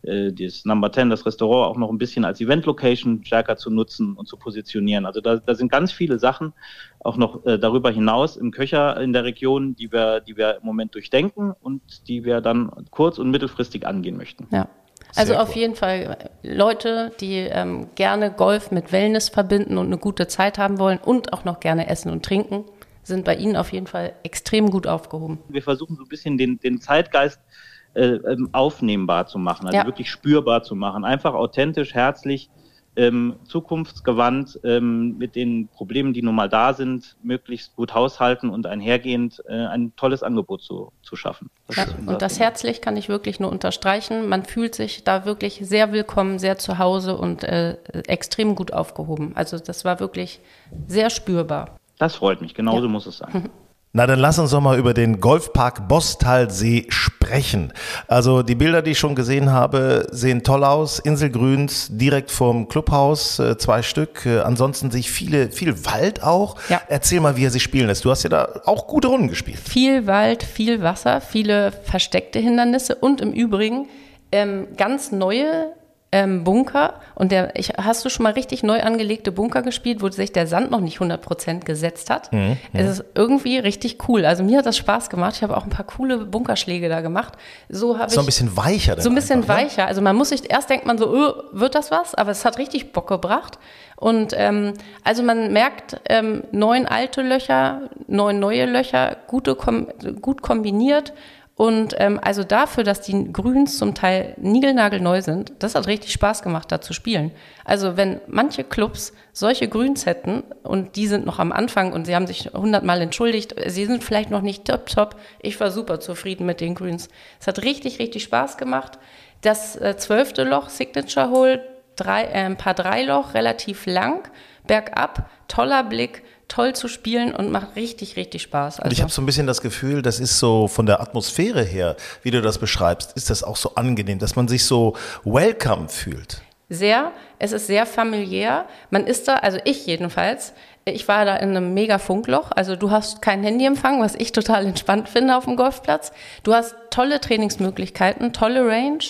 äh, 0.05 0.31
das 0.31 0.65
Number 0.65 0.91
10, 0.91 1.09
das 1.09 1.25
Restaurant 1.25 1.71
auch 1.71 1.77
noch 1.77 1.89
ein 1.89 1.97
bisschen 1.97 2.25
als 2.25 2.41
Event-Location 2.41 3.23
stärker 3.25 3.57
zu 3.57 3.69
nutzen 3.69 4.13
und 4.13 4.27
zu 4.27 4.37
positionieren. 4.37 5.05
Also 5.05 5.21
da, 5.21 5.37
da 5.37 5.55
sind 5.55 5.71
ganz 5.71 5.91
viele 5.91 6.19
Sachen 6.19 6.53
auch 6.99 7.17
noch 7.17 7.45
äh, 7.45 7.57
darüber 7.57 7.91
hinaus 7.91 8.37
im 8.37 8.51
Köcher 8.51 8.99
in 8.99 9.13
der 9.13 9.23
Region, 9.23 9.75
die 9.75 9.91
wir, 9.91 10.21
die 10.21 10.37
wir 10.37 10.57
im 10.57 10.65
Moment 10.65 10.95
durchdenken 10.95 11.53
und 11.61 12.07
die 12.07 12.23
wir 12.23 12.41
dann 12.41 12.71
kurz- 12.91 13.19
und 13.19 13.31
mittelfristig 13.31 13.85
angehen 13.85 14.17
möchten. 14.17 14.47
Ja. 14.51 14.67
Also 15.15 15.33
Sehr 15.33 15.41
auf 15.41 15.49
cool. 15.49 15.61
jeden 15.61 15.75
Fall 15.75 16.17
Leute, 16.43 17.11
die 17.21 17.37
ähm, 17.37 17.87
gerne 17.95 18.31
Golf 18.31 18.71
mit 18.71 18.91
Wellness 18.91 19.29
verbinden 19.29 19.77
und 19.77 19.85
eine 19.85 19.97
gute 19.97 20.27
Zeit 20.27 20.57
haben 20.57 20.77
wollen 20.77 20.97
und 20.97 21.31
auch 21.31 21.45
noch 21.45 21.59
gerne 21.59 21.87
essen 21.87 22.11
und 22.11 22.25
trinken, 22.25 22.65
sind 23.03 23.23
bei 23.23 23.35
Ihnen 23.35 23.55
auf 23.55 23.71
jeden 23.71 23.87
Fall 23.87 24.13
extrem 24.23 24.71
gut 24.71 24.87
aufgehoben. 24.87 25.39
Wir 25.47 25.61
versuchen 25.61 25.95
so 25.95 26.03
ein 26.03 26.09
bisschen 26.09 26.37
den, 26.37 26.59
den 26.59 26.81
Zeitgeist 26.81 27.39
äh, 27.39 27.74
ähm, 27.95 28.49
aufnehmbar 28.51 29.27
zu 29.27 29.39
machen, 29.39 29.67
also 29.67 29.77
ja. 29.77 29.85
wirklich 29.85 30.09
spürbar 30.09 30.63
zu 30.63 30.75
machen. 30.75 31.05
Einfach 31.05 31.33
authentisch, 31.33 31.93
herzlich 31.93 32.49
ähm, 32.95 33.35
zukunftsgewandt 33.45 34.59
ähm, 34.63 35.17
mit 35.17 35.35
den 35.35 35.67
Problemen, 35.67 36.13
die 36.13 36.21
nun 36.21 36.35
mal 36.35 36.49
da 36.49 36.73
sind, 36.73 37.17
möglichst 37.23 37.75
gut 37.75 37.93
haushalten 37.93 38.49
und 38.49 38.65
einhergehend 38.65 39.43
äh, 39.47 39.65
ein 39.65 39.93
tolles 39.95 40.23
Angebot 40.23 40.61
zu, 40.61 40.91
zu 41.03 41.15
schaffen. 41.15 41.49
Das 41.67 41.77
ja, 41.77 41.85
und 42.05 42.21
das 42.21 42.39
herzlich 42.39 42.81
kann 42.81 42.95
ich 42.97 43.09
wirklich 43.09 43.39
nur 43.39 43.51
unterstreichen. 43.51 44.29
Man 44.29 44.45
fühlt 44.45 44.75
sich 44.75 45.03
da 45.03 45.25
wirklich 45.25 45.59
sehr 45.61 45.91
willkommen, 45.91 46.39
sehr 46.39 46.57
zu 46.57 46.77
Hause 46.77 47.17
und 47.17 47.43
äh, 47.43 47.77
extrem 48.07 48.55
gut 48.55 48.71
aufgehoben. 48.71 49.33
Also 49.35 49.59
das 49.59 49.83
war 49.83 49.99
wirklich 49.99 50.39
sehr 50.87 51.09
spürbar. 51.09 51.77
Das 51.97 52.15
freut 52.15 52.41
mich, 52.41 52.53
genauso 52.53 52.85
ja. 52.85 52.91
muss 52.91 53.05
es 53.05 53.17
sein. 53.17 53.49
Na, 53.97 54.05
dann 54.05 54.19
lass 54.19 54.37
uns 54.39 54.51
doch 54.51 54.59
mal 54.59 54.77
über 54.77 54.93
den 54.93 55.21
Golfpark 55.21 55.87
Bostalsee 55.87 56.85
sprechen. 56.89 57.71
Also 58.09 58.43
die 58.43 58.55
Bilder, 58.55 58.81
die 58.81 58.91
ich 58.91 58.99
schon 58.99 59.15
gesehen 59.15 59.53
habe, 59.53 60.09
sehen 60.11 60.43
toll 60.43 60.65
aus. 60.65 60.99
Inselgrüns 60.99 61.87
direkt 61.91 62.29
vorm 62.29 62.67
Clubhaus, 62.67 63.39
äh, 63.39 63.57
zwei 63.57 63.83
Stück. 63.83 64.25
Äh, 64.25 64.41
ansonsten 64.41 64.91
sehe 64.91 64.99
ich 64.99 65.09
viele, 65.09 65.49
viel 65.49 65.85
Wald 65.85 66.21
auch. 66.23 66.57
Ja. 66.67 66.81
Erzähl 66.89 67.21
mal, 67.21 67.37
wie 67.37 67.45
er 67.45 67.51
sich 67.51 67.63
spielen 67.63 67.87
lässt. 67.87 68.03
Du 68.03 68.11
hast 68.11 68.23
ja 68.23 68.29
da 68.29 68.59
auch 68.65 68.87
gute 68.87 69.07
Runden 69.07 69.29
gespielt. 69.29 69.59
Viel 69.59 70.07
Wald, 70.07 70.43
viel 70.43 70.81
Wasser, 70.81 71.21
viele 71.21 71.71
versteckte 71.71 72.39
Hindernisse 72.39 72.95
und 72.95 73.21
im 73.21 73.31
Übrigen 73.31 73.87
ähm, 74.33 74.67
ganz 74.75 75.13
neue 75.13 75.71
ähm, 76.15 76.45
Bunker 76.45 76.93
und 77.13 77.33
der, 77.33 77.59
ich, 77.59 77.73
hast 77.75 78.05
du 78.05 78.09
schon 78.09 78.23
mal 78.23 78.31
richtig 78.31 78.63
neu 78.63 78.81
angelegte 78.81 79.33
Bunker 79.33 79.61
gespielt, 79.63 80.01
wo 80.01 80.07
sich 80.07 80.31
der 80.31 80.47
Sand 80.47 80.71
noch 80.71 80.79
nicht 80.79 80.99
100% 80.99 81.65
gesetzt 81.65 82.09
hat? 82.09 82.31
Mhm, 82.31 82.55
es 82.71 82.89
ist 82.89 83.05
irgendwie 83.15 83.57
richtig 83.57 83.97
cool. 84.07 84.25
Also 84.25 84.41
mir 84.41 84.59
hat 84.59 84.65
das 84.65 84.77
Spaß 84.77 85.09
gemacht. 85.09 85.33
Ich 85.35 85.43
habe 85.43 85.57
auch 85.57 85.65
ein 85.65 85.69
paar 85.69 85.85
coole 85.85 86.19
Bunkerschläge 86.19 86.87
da 86.87 87.01
gemacht. 87.01 87.33
So 87.67 87.99
habe 87.99 88.09
So 88.09 88.21
ein 88.21 88.25
bisschen 88.25 88.55
weicher. 88.55 89.01
So 89.01 89.09
ein 89.09 89.15
bisschen 89.15 89.41
einfach, 89.41 89.57
ne? 89.57 89.63
weicher. 89.65 89.81
Ne? 89.81 89.87
Also 89.89 90.01
man 90.01 90.15
muss 90.15 90.29
sich, 90.29 90.49
erst 90.49 90.69
denkt 90.69 90.85
man 90.85 90.97
so, 90.97 91.13
öh, 91.13 91.33
wird 91.51 91.75
das 91.75 91.91
was? 91.91 92.15
Aber 92.15 92.31
es 92.31 92.45
hat 92.45 92.59
richtig 92.59 92.93
Bock 92.93 93.09
gebracht. 93.09 93.59
Und 93.97 94.33
ähm, 94.37 94.73
also 95.03 95.21
man 95.21 95.51
merkt, 95.51 95.99
ähm, 96.07 96.43
neun 96.53 96.85
alte 96.85 97.23
Löcher, 97.23 97.89
neun 98.07 98.39
neue 98.39 98.65
Löcher, 98.65 99.17
gute, 99.27 99.55
kom 99.55 99.87
gut 100.21 100.41
kombiniert 100.41 101.11
und 101.57 101.95
ähm, 101.99 102.19
also 102.21 102.43
dafür, 102.43 102.83
dass 102.83 102.99
die 102.99 103.31
Grüns 103.31 103.77
zum 103.77 103.95
Teil 103.95 104.33
niegelnagelneu 104.37 105.21
sind, 105.21 105.53
das 105.59 105.75
hat 105.75 105.87
richtig 105.87 106.11
Spaß 106.11 106.41
gemacht, 106.41 106.69
da 106.69 106.81
zu 106.81 106.91
spielen. 106.91 107.31
Also 107.63 107.95
wenn 107.95 108.19
manche 108.27 108.65
Clubs 108.65 109.13
solche 109.31 109.69
Grüns 109.69 110.05
hätten 110.05 110.43
und 110.63 110.97
die 110.97 111.07
sind 111.07 111.25
noch 111.25 111.39
am 111.39 111.53
Anfang 111.53 111.93
und 111.93 112.05
sie 112.05 112.15
haben 112.15 112.27
sich 112.27 112.49
hundertmal 112.53 113.01
entschuldigt, 113.01 113.55
sie 113.67 113.85
sind 113.85 114.03
vielleicht 114.03 114.31
noch 114.31 114.41
nicht 114.41 114.65
top 114.65 114.87
top. 114.87 115.15
Ich 115.41 115.57
war 115.61 115.71
super 115.71 116.01
zufrieden 116.01 116.45
mit 116.45 116.59
den 116.59 116.75
Grüns. 116.75 117.07
Es 117.39 117.47
hat 117.47 117.63
richtig, 117.63 117.99
richtig 117.99 118.23
Spaß 118.23 118.57
gemacht. 118.57 118.99
Das 119.39 119.77
äh, 119.77 119.95
zwölfte 119.95 120.43
Loch, 120.43 120.67
Signature 120.67 121.29
Hole, 121.29 121.63
drei, 121.95 122.23
äh, 122.23 122.43
ein 122.43 122.57
paar 122.57 122.73
Dreiloch, 122.73 123.33
relativ 123.33 123.85
lang, 123.85 124.27
bergab, 124.67 125.29
toller 125.47 125.83
Blick 125.85 126.23
toll 126.47 126.73
zu 126.73 126.87
spielen 126.87 127.33
und 127.33 127.51
macht 127.51 127.75
richtig, 127.75 128.15
richtig 128.15 128.43
Spaß. 128.43 128.79
Also 128.79 128.85
und 128.85 128.93
ich 128.93 129.01
habe 129.01 129.11
so 129.11 129.21
ein 129.21 129.25
bisschen 129.25 129.47
das 129.47 129.61
Gefühl, 129.61 130.01
das 130.01 130.19
ist 130.19 130.39
so 130.39 130.67
von 130.67 130.85
der 130.85 131.01
Atmosphäre 131.01 131.63
her, 131.63 131.95
wie 132.23 132.31
du 132.31 132.41
das 132.41 132.57
beschreibst, 132.57 133.13
ist 133.13 133.29
das 133.29 133.43
auch 133.43 133.57
so 133.57 133.75
angenehm, 133.75 134.19
dass 134.19 134.35
man 134.35 134.47
sich 134.47 134.65
so 134.65 134.95
welcome 135.23 135.89
fühlt. 135.89 136.41
Sehr, 136.69 137.11
es 137.37 137.51
ist 137.51 137.67
sehr 137.67 137.85
familiär. 137.85 138.65
Man 138.89 139.05
ist 139.05 139.27
da, 139.27 139.35
also 139.35 139.59
ich 139.65 139.85
jedenfalls, 139.85 140.53
ich 140.85 141.07
war 141.07 141.25
da 141.25 141.35
in 141.35 141.49
einem 141.49 141.73
mega 141.75 141.99
Funkloch. 141.99 142.51
Also 142.51 142.75
du 142.75 142.89
hast 142.89 143.21
kein 143.21 143.43
Handyempfang, 143.43 144.01
was 144.01 144.15
ich 144.15 144.31
total 144.31 144.65
entspannt 144.65 145.07
finde 145.07 145.37
auf 145.37 145.45
dem 145.45 145.57
Golfplatz. 145.57 146.11
Du 146.43 146.53
hast 146.53 146.75
tolle 146.89 147.21
Trainingsmöglichkeiten, 147.21 148.33
tolle 148.33 148.67
Range 148.67 149.03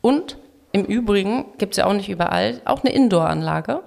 und 0.00 0.38
im 0.72 0.86
Übrigen 0.86 1.44
gibt 1.58 1.74
es 1.74 1.76
ja 1.78 1.86
auch 1.86 1.92
nicht 1.92 2.08
überall 2.08 2.62
auch 2.64 2.82
eine 2.82 2.94
Indoor-Anlage. 2.94 3.82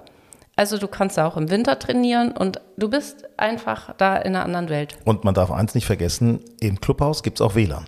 Also 0.56 0.78
du 0.78 0.88
kannst 0.88 1.18
auch 1.18 1.36
im 1.36 1.50
Winter 1.50 1.78
trainieren 1.78 2.32
und 2.32 2.60
du 2.78 2.88
bist 2.88 3.28
einfach 3.38 3.94
da 3.98 4.16
in 4.16 4.34
einer 4.34 4.44
anderen 4.44 4.70
Welt. 4.70 4.96
Und 5.04 5.22
man 5.22 5.34
darf 5.34 5.50
eins 5.50 5.74
nicht 5.74 5.84
vergessen, 5.84 6.40
im 6.60 6.80
Clubhaus 6.80 7.22
gibt 7.22 7.38
es 7.38 7.46
auch 7.46 7.54
WLAN. 7.54 7.84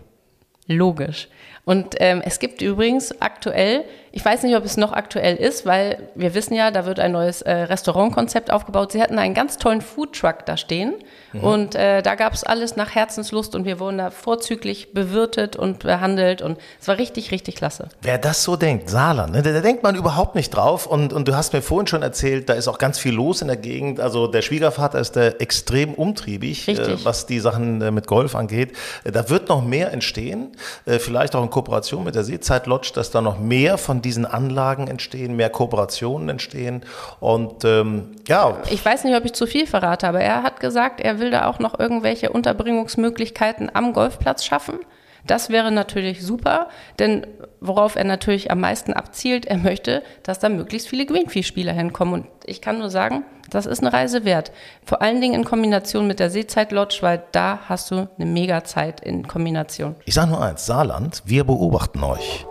Logisch. 0.66 1.28
Und 1.68 1.96
ähm, 1.98 2.22
es 2.24 2.38
gibt 2.38 2.62
übrigens 2.62 3.20
aktuell, 3.20 3.84
ich 4.10 4.24
weiß 4.24 4.42
nicht, 4.42 4.56
ob 4.56 4.64
es 4.64 4.78
noch 4.78 4.94
aktuell 4.94 5.36
ist, 5.36 5.66
weil 5.66 6.08
wir 6.14 6.32
wissen 6.32 6.54
ja, 6.54 6.70
da 6.70 6.86
wird 6.86 6.98
ein 6.98 7.12
neues 7.12 7.42
äh, 7.42 7.52
Restaurantkonzept 7.52 8.50
aufgebaut. 8.50 8.92
Sie 8.92 9.02
hatten 9.02 9.18
einen 9.18 9.34
ganz 9.34 9.58
tollen 9.58 9.82
Foodtruck 9.82 10.46
da 10.46 10.56
stehen 10.56 10.94
mhm. 11.34 11.44
und 11.44 11.74
äh, 11.74 12.00
da 12.00 12.14
gab 12.14 12.32
es 12.32 12.42
alles 12.42 12.76
nach 12.76 12.94
Herzenslust 12.94 13.54
und 13.54 13.66
wir 13.66 13.80
wurden 13.80 13.98
da 13.98 14.10
vorzüglich 14.10 14.94
bewirtet 14.94 15.56
und 15.56 15.80
behandelt 15.80 16.40
und 16.40 16.58
es 16.80 16.88
war 16.88 16.96
richtig, 16.96 17.32
richtig 17.32 17.56
klasse. 17.56 17.90
Wer 18.00 18.16
das 18.16 18.44
so 18.44 18.56
denkt, 18.56 18.88
Saarland, 18.88 19.34
ne, 19.34 19.42
da, 19.42 19.52
da, 19.52 19.60
denkt 19.60 19.82
man 19.82 19.94
überhaupt 19.94 20.36
nicht 20.36 20.48
drauf 20.48 20.86
und, 20.86 21.12
und 21.12 21.28
du 21.28 21.36
hast 21.36 21.52
mir 21.52 21.60
vorhin 21.60 21.86
schon 21.86 22.00
erzählt, 22.00 22.48
da 22.48 22.54
ist 22.54 22.66
auch 22.66 22.78
ganz 22.78 22.98
viel 22.98 23.12
los 23.12 23.42
in 23.42 23.48
der 23.48 23.58
Gegend. 23.58 24.00
Also 24.00 24.26
der 24.26 24.40
Schwiegervater 24.40 25.00
ist 25.00 25.16
da 25.16 25.26
extrem 25.26 25.92
umtriebig, 25.92 26.66
äh, 26.66 27.04
was 27.04 27.26
die 27.26 27.40
Sachen 27.40 27.82
äh, 27.82 27.90
mit 27.90 28.06
Golf 28.06 28.34
angeht. 28.34 28.72
Äh, 29.04 29.12
da 29.12 29.28
wird 29.28 29.50
noch 29.50 29.62
mehr 29.62 29.92
entstehen, 29.92 30.52
äh, 30.86 30.98
vielleicht 30.98 31.36
auch 31.36 31.42
in 31.42 31.50
Kooperation 31.58 32.04
mit 32.04 32.14
der 32.14 32.22
Seezeit 32.22 32.68
Lodge, 32.68 32.92
dass 32.94 33.10
da 33.10 33.20
noch 33.20 33.40
mehr 33.40 33.78
von 33.78 34.00
diesen 34.00 34.24
Anlagen 34.24 34.86
entstehen, 34.86 35.34
mehr 35.34 35.50
Kooperationen 35.50 36.28
entstehen. 36.28 36.84
Und 37.18 37.64
ähm, 37.64 38.14
ja. 38.28 38.58
Ich 38.70 38.84
weiß 38.84 39.02
nicht, 39.02 39.16
ob 39.16 39.24
ich 39.24 39.32
zu 39.32 39.44
viel 39.48 39.66
verrate, 39.66 40.06
aber 40.06 40.20
er 40.20 40.44
hat 40.44 40.60
gesagt, 40.60 41.00
er 41.00 41.18
will 41.18 41.32
da 41.32 41.46
auch 41.46 41.58
noch 41.58 41.76
irgendwelche 41.76 42.30
Unterbringungsmöglichkeiten 42.30 43.70
am 43.74 43.92
Golfplatz 43.92 44.44
schaffen. 44.44 44.78
Das 45.28 45.50
wäre 45.50 45.70
natürlich 45.70 46.24
super, 46.24 46.68
denn 46.98 47.26
worauf 47.60 47.96
er 47.96 48.04
natürlich 48.04 48.50
am 48.50 48.60
meisten 48.60 48.94
abzielt, 48.94 49.44
er 49.46 49.58
möchte, 49.58 50.02
dass 50.22 50.38
da 50.38 50.48
möglichst 50.48 50.88
viele 50.88 51.06
Greenfee-Spieler 51.06 51.72
hinkommen. 51.72 52.14
Und 52.14 52.26
ich 52.46 52.60
kann 52.62 52.78
nur 52.78 52.88
sagen, 52.88 53.24
das 53.50 53.66
ist 53.66 53.80
eine 53.80 53.92
Reise 53.92 54.24
wert. 54.24 54.52
Vor 54.84 55.02
allen 55.02 55.20
Dingen 55.20 55.34
in 55.34 55.44
Kombination 55.44 56.06
mit 56.06 56.18
der 56.18 56.30
Seezeit 56.30 56.72
Lodge, 56.72 56.98
weil 57.02 57.22
da 57.32 57.60
hast 57.68 57.90
du 57.90 58.08
eine 58.18 58.26
mega 58.26 58.64
Zeit 58.64 59.00
in 59.00 59.28
Kombination. 59.28 59.96
Ich 60.06 60.14
sage 60.14 60.30
nur 60.30 60.42
eins, 60.42 60.64
Saarland, 60.64 61.22
wir 61.26 61.44
beobachten 61.44 62.02
euch. 62.02 62.46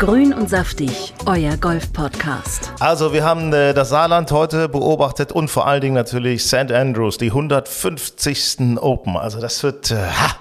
Grün 0.00 0.32
und 0.32 0.48
saftig, 0.48 1.12
euer 1.26 1.58
Golf-Podcast. 1.58 2.72
Also, 2.80 3.12
wir 3.12 3.22
haben 3.22 3.52
äh, 3.52 3.74
das 3.74 3.90
Saarland 3.90 4.32
heute 4.32 4.70
beobachtet 4.70 5.30
und 5.30 5.48
vor 5.50 5.66
allen 5.66 5.82
Dingen 5.82 5.94
natürlich 5.94 6.42
St. 6.42 6.72
Andrews, 6.72 7.18
die 7.18 7.26
150. 7.26 8.78
Open. 8.80 9.18
Also, 9.18 9.42
das 9.42 9.62
wird. 9.62 9.90
Äh, 9.90 9.96
ha. 9.96 10.36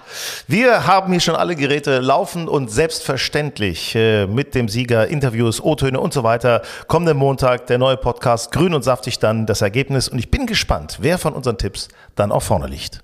Wir 0.48 0.88
haben 0.88 1.12
hier 1.12 1.20
schon 1.20 1.36
alle 1.36 1.58
Geräte 1.58 2.00
laufen 2.00 2.48
und 2.48 2.72
selbstverständlich 2.72 3.96
äh, 3.96 4.28
mit 4.28 4.56
dem 4.56 4.70
Sieger 4.70 5.08
Interviews, 5.08 5.62
O-Töne 5.62 6.00
und 6.00 6.14
so 6.14 6.24
weiter. 6.24 6.62
Kommenden 6.88 7.18
Montag 7.18 7.68
der 7.68 7.80
neue 7.80 7.98
Podcast 7.98 8.54
Grün 8.54 8.74
und 8.74 8.84
saftig 8.84 9.20
dann 9.20 9.46
das 9.46 9.62
Ergebnis. 9.62 10.08
Und 10.08 10.20
ich 10.20 10.32
bin 10.32 10.46
gespannt, 10.46 11.00
wer 11.02 11.18
von 11.18 11.34
unseren 11.34 11.58
Tipps 11.58 11.90
dann 12.16 12.32
auch 12.32 12.44
vorne 12.44 12.68
liegt. 12.68 13.04